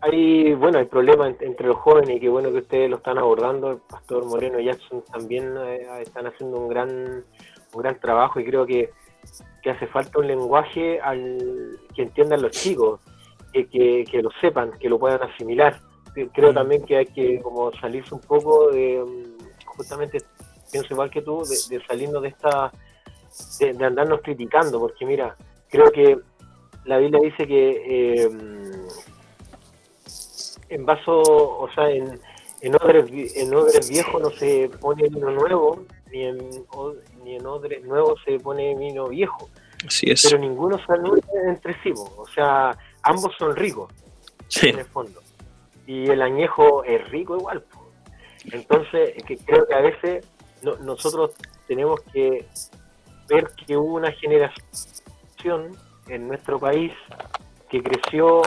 [0.00, 3.70] hay, bueno, hay problemas entre los jóvenes y qué bueno que ustedes lo están abordando.
[3.70, 7.24] El pastor Moreno y Jackson también eh, están haciendo un gran,
[7.72, 8.90] un gran trabajo y creo que,
[9.64, 13.00] hace falta un lenguaje al que entiendan los chicos,
[13.52, 15.78] que, que, que lo sepan, que lo puedan asimilar
[16.32, 16.54] creo mm.
[16.54, 20.18] también que hay que como salirse un poco de, mm, justamente,
[20.70, 22.72] pienso igual que tú, de, de salirnos de esta,
[23.58, 25.36] de, andarnos criticando, porque mira,
[25.68, 26.18] creo que
[26.84, 28.30] la Biblia dice que eh,
[30.68, 32.20] en vaso, o sea, en,
[32.60, 36.38] en odres, en odres viejos no se pone vino nuevo, ni en,
[37.24, 39.48] ni en odres nuevos se pone vino viejo.
[39.86, 40.22] Así es.
[40.22, 43.92] Pero ninguno se entre sí, o sea, ambos son ricos,
[44.62, 45.21] en el fondo
[45.86, 47.64] y el añejo es rico igual.
[48.50, 50.26] Entonces, que creo que a veces
[50.62, 51.32] nosotros
[51.66, 52.46] tenemos que
[53.28, 55.76] ver que hubo una generación
[56.08, 56.92] en nuestro país
[57.68, 58.42] que creció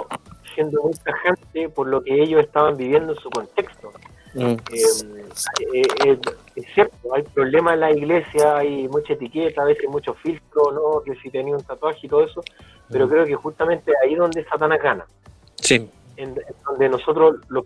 [0.54, 3.92] siendo muy tajante por lo que ellos estaban viviendo en su contexto.
[4.34, 4.42] Mm.
[4.42, 4.58] Eh,
[5.74, 6.20] eh, eh,
[6.56, 11.02] es cierto, hay problemas en la iglesia, hay mucha etiqueta, a veces mucho filtro, ¿no?
[11.04, 12.44] que si tenía un tatuaje y todo eso,
[12.90, 13.10] pero mm.
[13.10, 15.06] creo que justamente ahí donde Satanás gana.
[15.56, 16.36] Sí en,
[16.66, 17.66] donde nosotros los,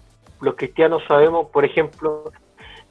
[0.55, 2.31] cristianos sabemos, por ejemplo,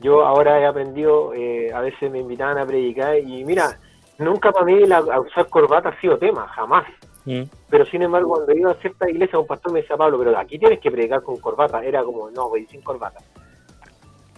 [0.00, 3.78] yo ahora he aprendido, eh, a veces me invitaban a predicar y mira,
[4.18, 6.86] nunca para mí la, usar corbata ha sido tema, jamás.
[7.24, 7.42] Mm.
[7.68, 10.58] Pero sin embargo, cuando iba a cierta iglesia, un pastor me decía, Pablo, pero aquí
[10.58, 11.84] tienes que predicar con corbata.
[11.84, 13.20] Era como, no, voy sin corbata.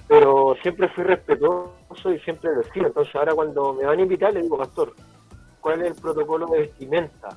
[0.08, 2.86] Pero siempre fui respetuoso y siempre lo sigo.
[2.86, 4.92] Entonces ahora cuando me van a invitar, le digo, pastor,
[5.60, 7.28] ¿cuál es el protocolo de vestimenta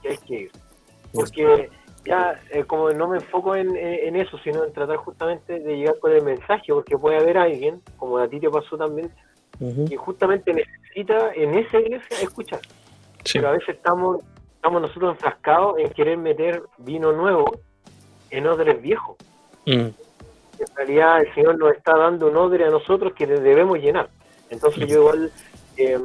[0.00, 0.52] que hay que ir?
[1.12, 1.68] Porque
[2.04, 3.76] ya eh, como no me enfoco en,
[4.16, 8.18] eso, sino en tratar justamente de llegar con el mensaje, porque puede haber alguien, como
[8.18, 9.10] a ti te pasó también,
[9.88, 12.60] que justamente necesita en esa iglesia escuchar.
[13.32, 14.22] Pero a veces estamos,
[14.54, 17.60] estamos nosotros enfrascados en querer meter vino nuevo
[18.30, 19.16] en odres viejos.
[19.66, 19.88] Mm.
[20.60, 24.08] En realidad el Señor nos está dando un odre a nosotros que debemos llenar.
[24.50, 25.32] Entonces yo igual
[25.76, 26.02] em,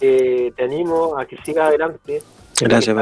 [0.00, 2.22] eh, te animo a que siga adelante.
[2.60, 2.96] Gracias.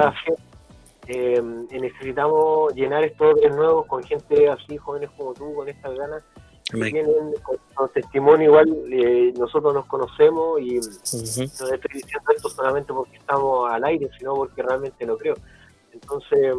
[1.08, 1.40] Eh,
[1.70, 6.22] necesitamos llenar estos de nuevos con gente así, jóvenes como tú, con estas ganas.
[6.68, 7.32] Que tienen
[7.74, 13.70] con, testimonio igual, eh, nosotros nos conocemos y no estoy diciendo esto solamente porque estamos
[13.70, 15.36] al aire, sino porque realmente lo creo.
[15.92, 16.56] Entonces,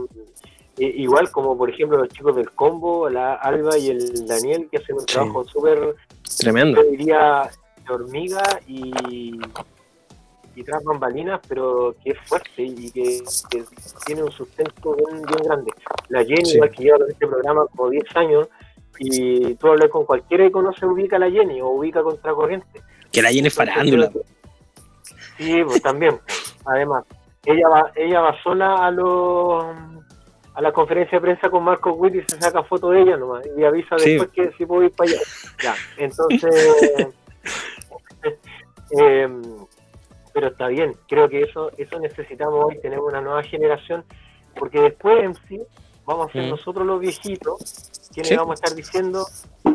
[0.78, 4.78] eh, igual como por ejemplo los chicos del combo, la Alba y el Daniel, que
[4.78, 5.96] hacen un trabajo súper
[6.40, 7.50] tremendo, yo diría
[7.86, 9.38] de hormiga y
[10.58, 13.22] y tras bambalinas, pero que es fuerte y que,
[14.08, 15.72] tiene un sustento bien, grande.
[16.10, 18.48] La Jenny, igual que lleva en este programa como 10 años,
[18.98, 22.82] y tú hablas con cualquiera y conoce, ubica a la Jenny o ubica Contracorriente.
[23.12, 24.12] Que la Jenny es farándula.
[25.38, 26.20] Sí, pues también,
[26.66, 27.06] además.
[27.46, 29.64] Ella va, ella va sola a los
[30.56, 33.46] a la conferencia de prensa con Marco Witt y se saca foto de ella nomás
[33.56, 35.20] y avisa después que si puedo ir para allá.
[35.62, 37.14] Ya, entonces
[39.00, 39.30] eh,
[40.38, 44.06] pero está bien, creo que eso eso necesitamos hoy, tenemos una nueva generación,
[44.56, 45.60] porque después en sí
[46.06, 46.50] vamos a ser mm.
[46.52, 49.26] nosotros los viejitos quienes vamos a estar diciendo,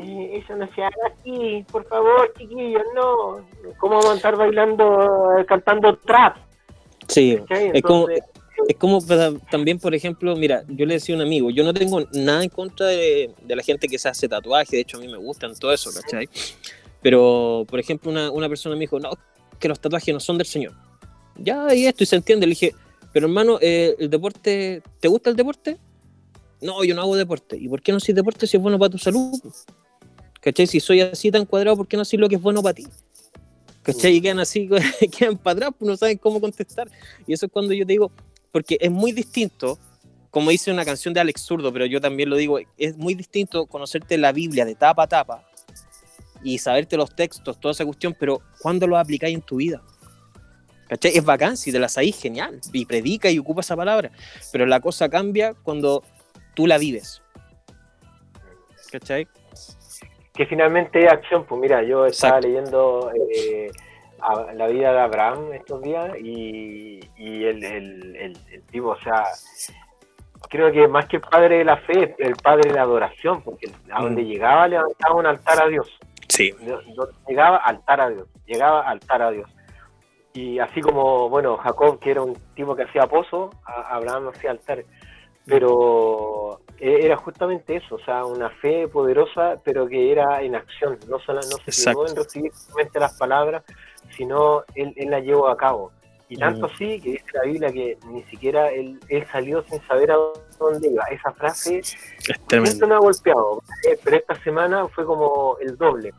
[0.00, 3.44] eh, eso no se haga aquí, por favor, chiquillos, no,
[3.78, 6.36] ¿cómo vamos a estar bailando, eh, cantando trap?
[7.08, 9.00] Sí, es como, es como
[9.50, 12.50] también, por ejemplo, mira, yo le decía a un amigo, yo no tengo nada en
[12.50, 15.72] contra de, la gente que se hace tatuaje, de hecho a mí me gustan todo
[15.72, 16.28] eso, ¿cachai?
[17.00, 19.10] Pero, por ejemplo, una, una persona me dijo, no,
[19.62, 20.74] que los tatuajes no son del Señor.
[21.38, 22.46] Ya, y esto, y se entiende.
[22.46, 22.74] Le dije,
[23.12, 25.78] pero hermano, eh, ¿el deporte, ¿te gusta el deporte?
[26.60, 27.56] No, yo no hago deporte.
[27.56, 29.40] ¿Y por qué no haces deporte si es bueno para tu salud?
[30.40, 30.66] ¿Cachai?
[30.66, 32.86] Si soy así tan cuadrado, ¿por qué no haces lo que es bueno para ti?
[33.82, 34.16] ¿Cachai?
[34.16, 34.68] Y quedan así,
[35.18, 36.90] quedan para atrás, pues no saben cómo contestar.
[37.26, 38.10] Y eso es cuando yo te digo,
[38.50, 39.78] porque es muy distinto,
[40.30, 43.66] como dice una canción de Alex Zurdo, pero yo también lo digo, es muy distinto
[43.66, 45.51] conocerte la Biblia de tapa a tapa
[46.42, 49.80] y saberte los textos, toda esa cuestión, pero ¿cuándo lo aplicáis en tu vida?
[50.88, 51.16] ¿Cachai?
[51.16, 54.10] Es bacán, si te la sabéis, genial, y predica y ocupa esa palabra,
[54.52, 56.02] pero la cosa cambia cuando
[56.54, 57.22] tú la vives.
[58.90, 59.26] ¿Cachai?
[60.34, 63.70] Que finalmente es acción, pues mira, yo estaba leyendo eh,
[64.54, 69.24] la vida de Abraham estos días y, el, el, tipo, o sea,
[70.48, 73.70] creo que más que el padre de la fe, el padre de la adoración, porque
[73.90, 74.26] a donde mm.
[74.26, 75.88] llegaba levantaba un altar a Dios.
[76.32, 76.50] Sí.
[77.28, 79.50] Llegaba altar a Dios, llegaba altar a Dios.
[80.32, 84.82] Y así como, bueno, Jacob, que era un tipo que hacía pozo, Abraham hacía altar
[85.44, 90.98] pero e, era justamente eso, o sea, una fe poderosa, pero que era en acción,
[91.08, 93.64] no solo no se quedó en recibir solamente las palabras,
[94.16, 95.92] sino él, él las llevó a cabo.
[96.32, 100.12] Y tanto así que dice la Biblia que ni siquiera él, él salió sin saber
[100.12, 100.16] a
[100.58, 101.04] dónde iba.
[101.10, 106.14] Esa frase es no ha golpeado, eh, pero esta semana fue como el doble.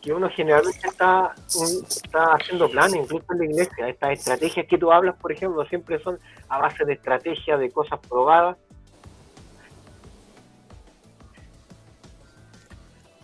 [0.00, 3.88] Que uno generalmente está, está haciendo planes, incluso en la iglesia.
[3.88, 6.16] Estas estrategias que tú hablas, por ejemplo, siempre son
[6.48, 8.56] a base de estrategias, de cosas probadas.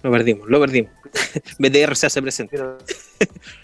[0.03, 0.91] Lo perdimos, lo perdimos.
[1.59, 2.59] BTR se hace presente.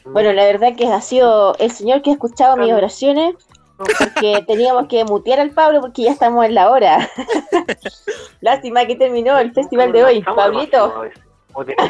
[0.05, 3.35] bueno, la verdad que ha sido el Señor que ha escuchado mis oraciones,
[3.77, 7.11] porque teníamos que mutear al Pablo porque ya estamos en la hora.
[8.41, 10.23] Lástima que terminó el festival de hoy.
[10.23, 11.05] Pablito.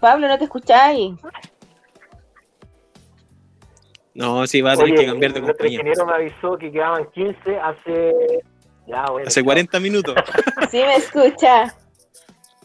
[0.00, 1.14] Pablo, ¿no te escucháis?
[4.14, 5.80] No, sí, va a tener que cambiar de compañía.
[5.80, 8.42] El ingeniero me avisó que quedaban 15 hace...
[8.86, 10.14] Ya, hace 40 minutos.
[10.70, 11.74] sí, me escucha.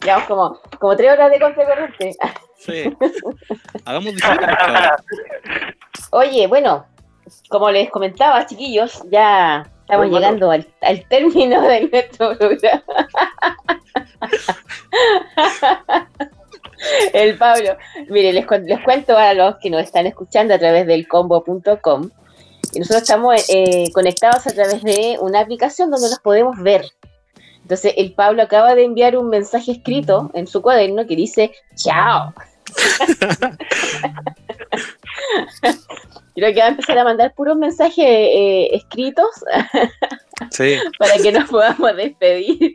[0.02, 2.16] Llevamos como, como 3 horas de contracorriente.
[2.58, 2.96] sí.
[3.84, 4.14] Hagamos
[6.10, 6.86] Oye, bueno,
[7.48, 12.82] como les comentaba, chiquillos, ya estamos llegando al, al, término de nuestro programa.
[17.12, 17.76] El Pablo.
[18.08, 22.10] Mire, les, les, cuento a los que nos están escuchando a través del combo.com.
[22.72, 26.86] Y nosotros estamos eh, conectados a través de una aplicación donde nos podemos ver.
[27.62, 32.32] Entonces, el Pablo acaba de enviar un mensaje escrito en su cuaderno que dice: ¡Chao!
[36.34, 39.26] Creo que va a empezar a mandar puros mensajes eh, escritos
[40.98, 42.74] para que nos podamos despedir.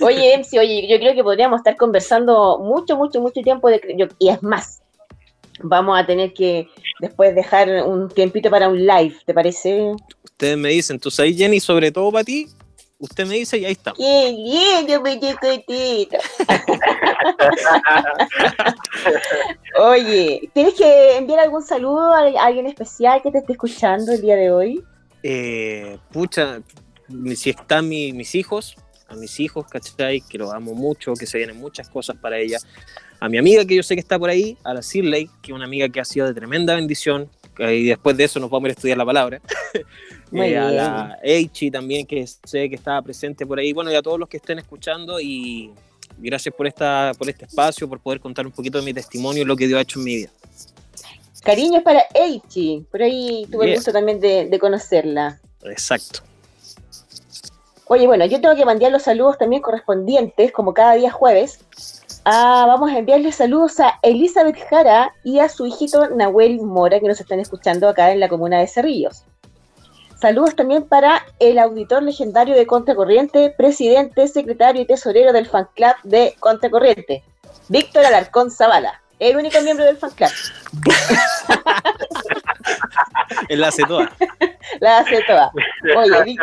[0.00, 3.68] Oye, MC, oye, yo creo que podríamos estar conversando mucho, mucho, mucho tiempo.
[3.68, 4.82] De, y es más,
[5.62, 6.68] vamos a tener que
[7.00, 9.94] después dejar un tiempito para un live, ¿te parece?
[10.24, 12.48] Ustedes me dicen, tú sabes, Jenny, sobre todo para ti,
[12.98, 13.92] usted me dice y ahí está.
[13.94, 16.18] ¡Qué lindo, mi chiquitito!
[19.80, 24.36] Oye, ¿tienes que enviar algún saludo a alguien especial que te esté escuchando el día
[24.36, 24.84] de hoy?
[25.22, 26.60] Eh, pucha,
[27.34, 28.76] si están mis hijos,
[29.08, 30.20] a mis hijos, ¿cachai?
[30.20, 32.58] Que los amo mucho, que se vienen muchas cosas para ella.
[33.20, 35.56] A mi amiga, que yo sé que está por ahí, a la Sirley, que es
[35.56, 38.68] una amiga que ha sido de tremenda bendición, y después de eso nos vamos a
[38.68, 39.40] ir a estudiar la palabra.
[40.32, 43.72] Eh, a la Eichi también, que sé que estaba presente por ahí.
[43.72, 45.70] Bueno, y a todos los que estén escuchando y
[46.18, 49.44] gracias por, esta, por este espacio, por poder contar un poquito de mi testimonio y
[49.44, 50.30] lo que Dios ha hecho en mi vida.
[51.42, 55.40] Cariños para Eichi, por ahí tuve el gusto también de, conocerla.
[55.62, 56.20] Exacto.
[57.88, 61.60] Oye, bueno, yo tengo que mandar los saludos también correspondientes, como cada día jueves.
[62.24, 67.06] Ah, vamos a enviarle saludos a Elizabeth Jara y a su hijito Nahuel Mora, que
[67.06, 69.22] nos están escuchando acá en la comuna de Cerrillos.
[70.20, 75.94] Saludos también para el auditor legendario de Contracorriente, presidente, secretario y tesorero del fan club
[76.02, 77.22] de Contracorriente,
[77.68, 80.30] Víctor Alarcón Zavala, el único miembro del fan club.
[83.48, 84.10] Él la hace toda.
[84.80, 85.50] La hace toda.
[85.96, 86.36] Oye,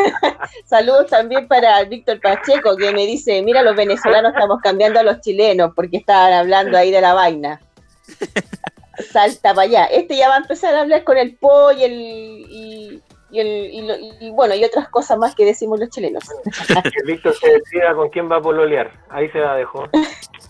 [0.64, 5.20] saludos también para Víctor Pacheco, que me dice, mira, los venezolanos estamos cambiando a los
[5.20, 7.60] chilenos porque estaban hablando ahí de la vaina
[9.12, 9.84] salta para allá.
[9.86, 13.02] Este ya va a empezar a hablar con el Po y el, y,
[13.36, 16.24] y, el, y, bueno, y otras cosas más que decimos los chilenos.
[16.24, 18.90] Que Víctor se decida con quién va a pololear.
[19.10, 19.86] Ahí se la dejó.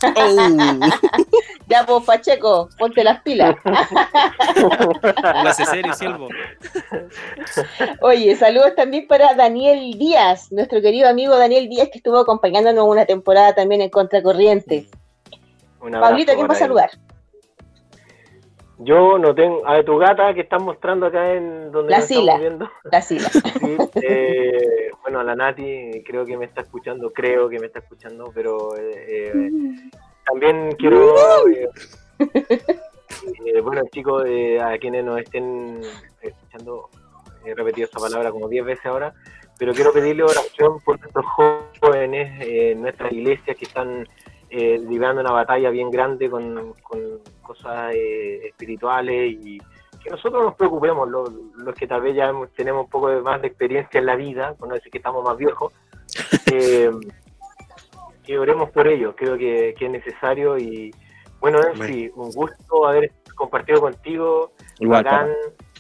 [1.69, 3.57] ya, pues, Pacheco, ponte las pilas.
[5.71, 6.29] serio, Silvo.
[8.01, 13.07] Oye, saludos también para Daniel Díaz, nuestro querido amigo Daniel Díaz, que estuvo acompañándonos una
[13.07, 14.87] temporada también en Contracorriente.
[15.81, 16.91] Pablito, ¿quién va a saludar?
[18.79, 19.67] Yo no tengo.
[19.67, 22.71] A tu gata que están mostrando acá en donde la estamos viendo.
[22.85, 23.29] La sila.
[24.03, 28.31] Eh, bueno, a la Nati creo que me está escuchando, creo que me está escuchando,
[28.35, 29.51] pero eh, eh,
[30.25, 31.15] también quiero.
[33.63, 34.25] bueno, chicos,
[34.63, 35.81] a quienes nos estén
[36.21, 36.91] escuchando,
[37.45, 39.15] he repetido esta palabra como 10 veces ahora,
[39.59, 41.25] pero quiero pedirle oración por nuestros
[41.81, 44.07] jóvenes en nuestras iglesias que están
[44.51, 46.75] eh, librando una batalla bien grande con,
[47.43, 49.59] cosas eh, espirituales y
[50.03, 53.99] que nosotros nos preocupemos, los, que tal vez ya tenemos un poco más de experiencia
[53.99, 55.73] en la vida, por no decir que estamos más viejos,
[56.53, 56.91] eh,
[58.25, 60.95] que oremos por ellos, creo que, es necesario y
[61.41, 64.53] bueno, sí, un gusto haber compartido contigo,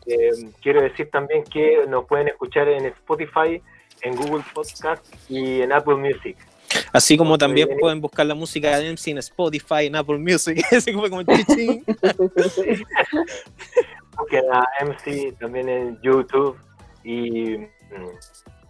[0.06, 0.30] eh,
[0.62, 3.60] quiero decir también que nos pueden escuchar en Spotify,
[4.02, 6.36] en Google Podcast y en Apple Music.
[6.96, 10.94] Así como también pueden buscar la música de MC en Spotify, en Apple Music, así
[10.94, 11.84] como como chichín.
[14.16, 16.56] Busquen a MC también en YouTube.
[17.04, 17.68] Y mm,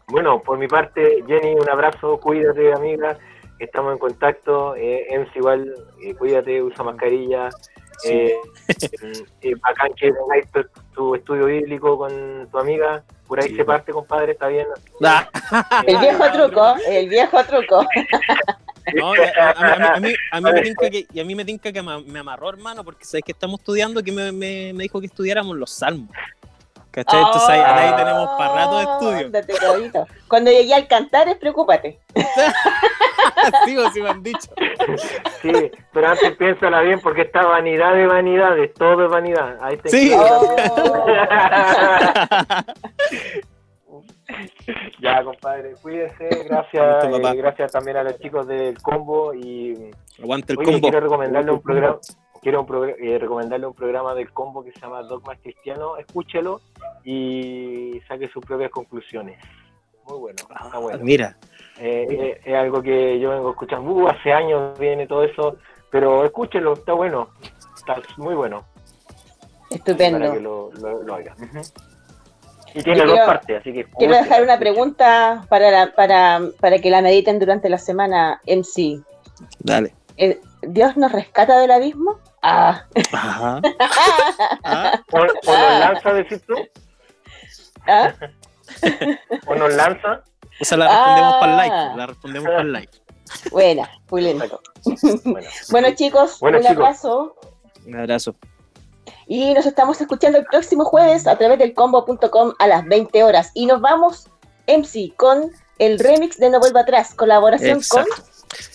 [0.08, 3.16] bueno, por mi parte, Jenny, un abrazo, cuídate, amiga.
[3.60, 4.74] Estamos en contacto.
[4.74, 5.72] Eh, MC igual,
[6.02, 7.48] eh, cuídate, usa mascarilla.
[8.05, 8.34] Eh,
[9.42, 10.47] eh, bacán que tengáis
[10.94, 13.03] tu, estudio bíblico con tu amiga.
[13.26, 14.66] Por ahí se parte, compadre, está bien.
[15.86, 17.86] El viejo truco, el viejo truco.
[18.94, 22.84] No, a, mí, me tinca que, y a mí me tinca que me, amarró, hermano,
[22.84, 26.09] porque sabes que estamos estudiando que me, me, me dijo que estudiáramos los salmos.
[26.92, 27.20] ¿Cachai?
[27.20, 30.07] Entonces ahí, ahí, tenemos para rato de estudio.
[30.28, 31.99] Cuando llegué al cantar, es preocúpate.
[33.64, 34.52] Sí, sí me han dicho.
[35.42, 35.52] Sí,
[35.92, 39.58] pero antes piénsala bien porque esta vanidad de vanidades, todo es vanidad.
[39.60, 40.10] Ahí te sí.
[45.00, 46.28] ya, compadre, cuídense.
[46.48, 49.90] Gracias, eh, gracias también a los chicos del combo y
[50.22, 50.80] aguante el combo.
[50.80, 51.98] Quiero recomendarle un programa
[52.46, 52.64] quiero
[53.00, 56.60] eh, recomendarle un programa del combo que se llama Dogmas Cristiano, escúchelo
[57.04, 59.36] y saque sus propias conclusiones.
[60.08, 61.02] Muy bueno, está bueno.
[61.02, 61.36] Mira.
[61.78, 65.56] Eh, eh, es algo que yo vengo escuchando, uh, hace años viene todo eso,
[65.90, 67.28] pero escúchelo, está bueno,
[67.76, 68.64] está muy bueno.
[69.70, 70.18] Estupendo.
[70.18, 71.34] Para que lo, lo, haga.
[72.74, 73.84] Y tiene dos partes, así que...
[73.98, 79.02] Quiero dejar una pregunta para, para, para que la mediten durante la semana, MC.
[79.60, 79.94] Dale.
[80.62, 82.18] ¿Dios nos rescata del abismo?
[82.42, 82.84] Ah.
[83.12, 83.60] Ajá.
[85.12, 86.54] ¿O, nos lanza, decís tú?
[87.86, 88.14] ¿Ah?
[89.46, 90.22] ¿O nos lanza?
[90.59, 91.74] Esa la respondemos para el like.
[91.74, 91.94] Ah.
[91.96, 93.02] La respondemos para el like.
[93.50, 94.61] Buena, muy lento.
[95.70, 97.36] Bueno, chicos, un abrazo.
[97.86, 98.36] Un abrazo.
[99.26, 103.50] Y nos estamos escuchando el próximo jueves a través del combo.com a las 20 horas.
[103.54, 104.28] Y nos vamos,
[104.68, 108.04] MC, con el remix de No Vuelva Atrás, colaboración con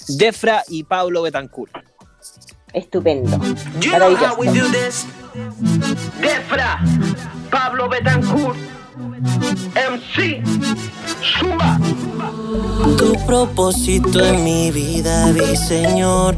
[0.10, 1.72] Defra y Pablo Betancourt.
[2.74, 3.38] Estupendo.
[3.80, 5.06] You know how we do this.
[6.22, 6.80] Defra,
[7.50, 8.58] Pablo Betancourt,
[9.02, 10.44] MC,
[11.40, 11.80] Suma.
[12.98, 16.38] Tu propósito en mi vida, mi Señor.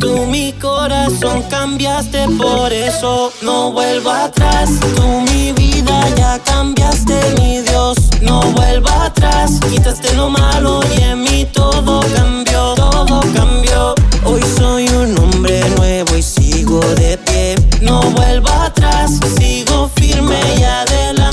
[0.00, 4.70] Tú mi corazón cambiaste, por eso no vuelvo atrás.
[4.96, 9.60] Tú mi vida ya cambiaste, mi Dios, no vuelvo atrás.
[9.70, 13.94] Quitaste lo malo y en mí todo cambió, todo cambió.
[14.24, 17.56] Hoy soy un hombre nuevo y sigo de pie.
[17.80, 18.53] No vuelvo
[19.08, 21.23] sigo firme y adelante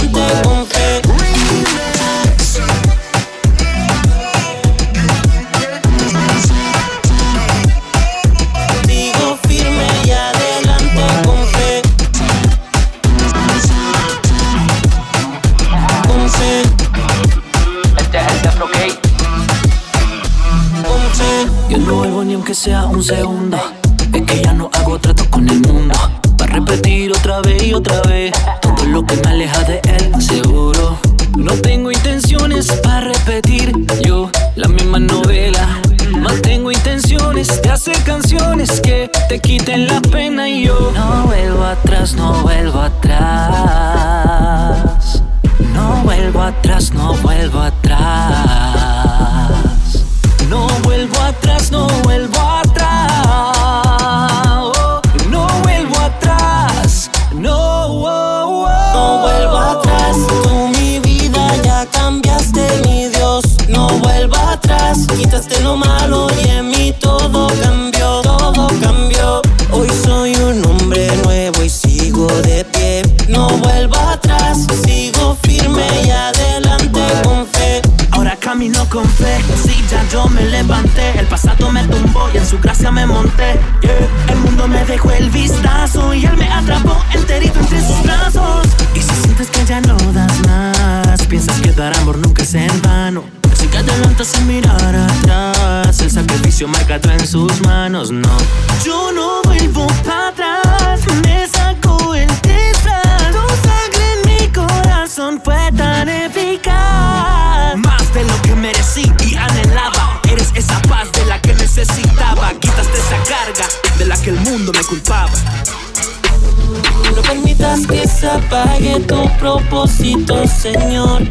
[117.32, 121.22] permitas que se apague tu propósito, Señor.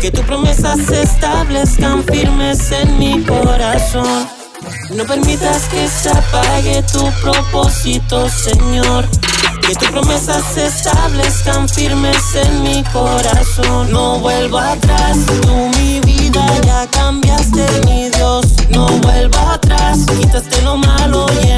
[0.00, 4.28] Que tus promesas se establezcan firmes en mi corazón.
[4.94, 9.08] No permitas que se apague tu propósito, Señor.
[9.66, 13.90] Que tus promesas se establezcan firmes en mi corazón.
[13.90, 18.46] No vuelvo atrás, tú mi vida ya cambiaste, mi Dios.
[18.70, 21.49] No vuelvo atrás, quitaste lo malo y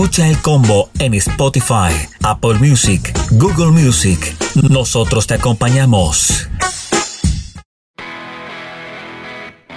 [0.00, 1.92] Escucha el combo en Spotify,
[2.22, 4.34] Apple Music, Google Music.
[4.70, 6.48] Nosotros te acompañamos.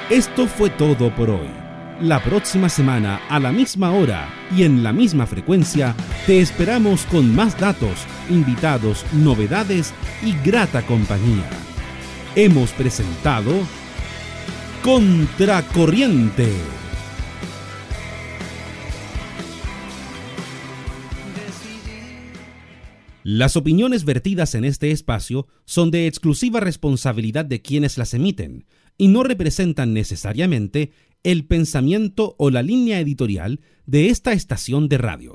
[0.09, 1.49] Esto fue todo por hoy.
[1.99, 5.93] La próxima semana, a la misma hora y en la misma frecuencia,
[6.25, 11.49] te esperamos con más datos, invitados, novedades y grata compañía.
[12.37, 13.51] Hemos presentado
[14.81, 16.82] Contracorriente.
[23.23, 28.65] Las opiniones vertidas en este espacio son de exclusiva responsabilidad de quienes las emiten
[28.97, 30.91] y no representan necesariamente
[31.23, 35.31] el pensamiento o la línea editorial de esta estación de radio.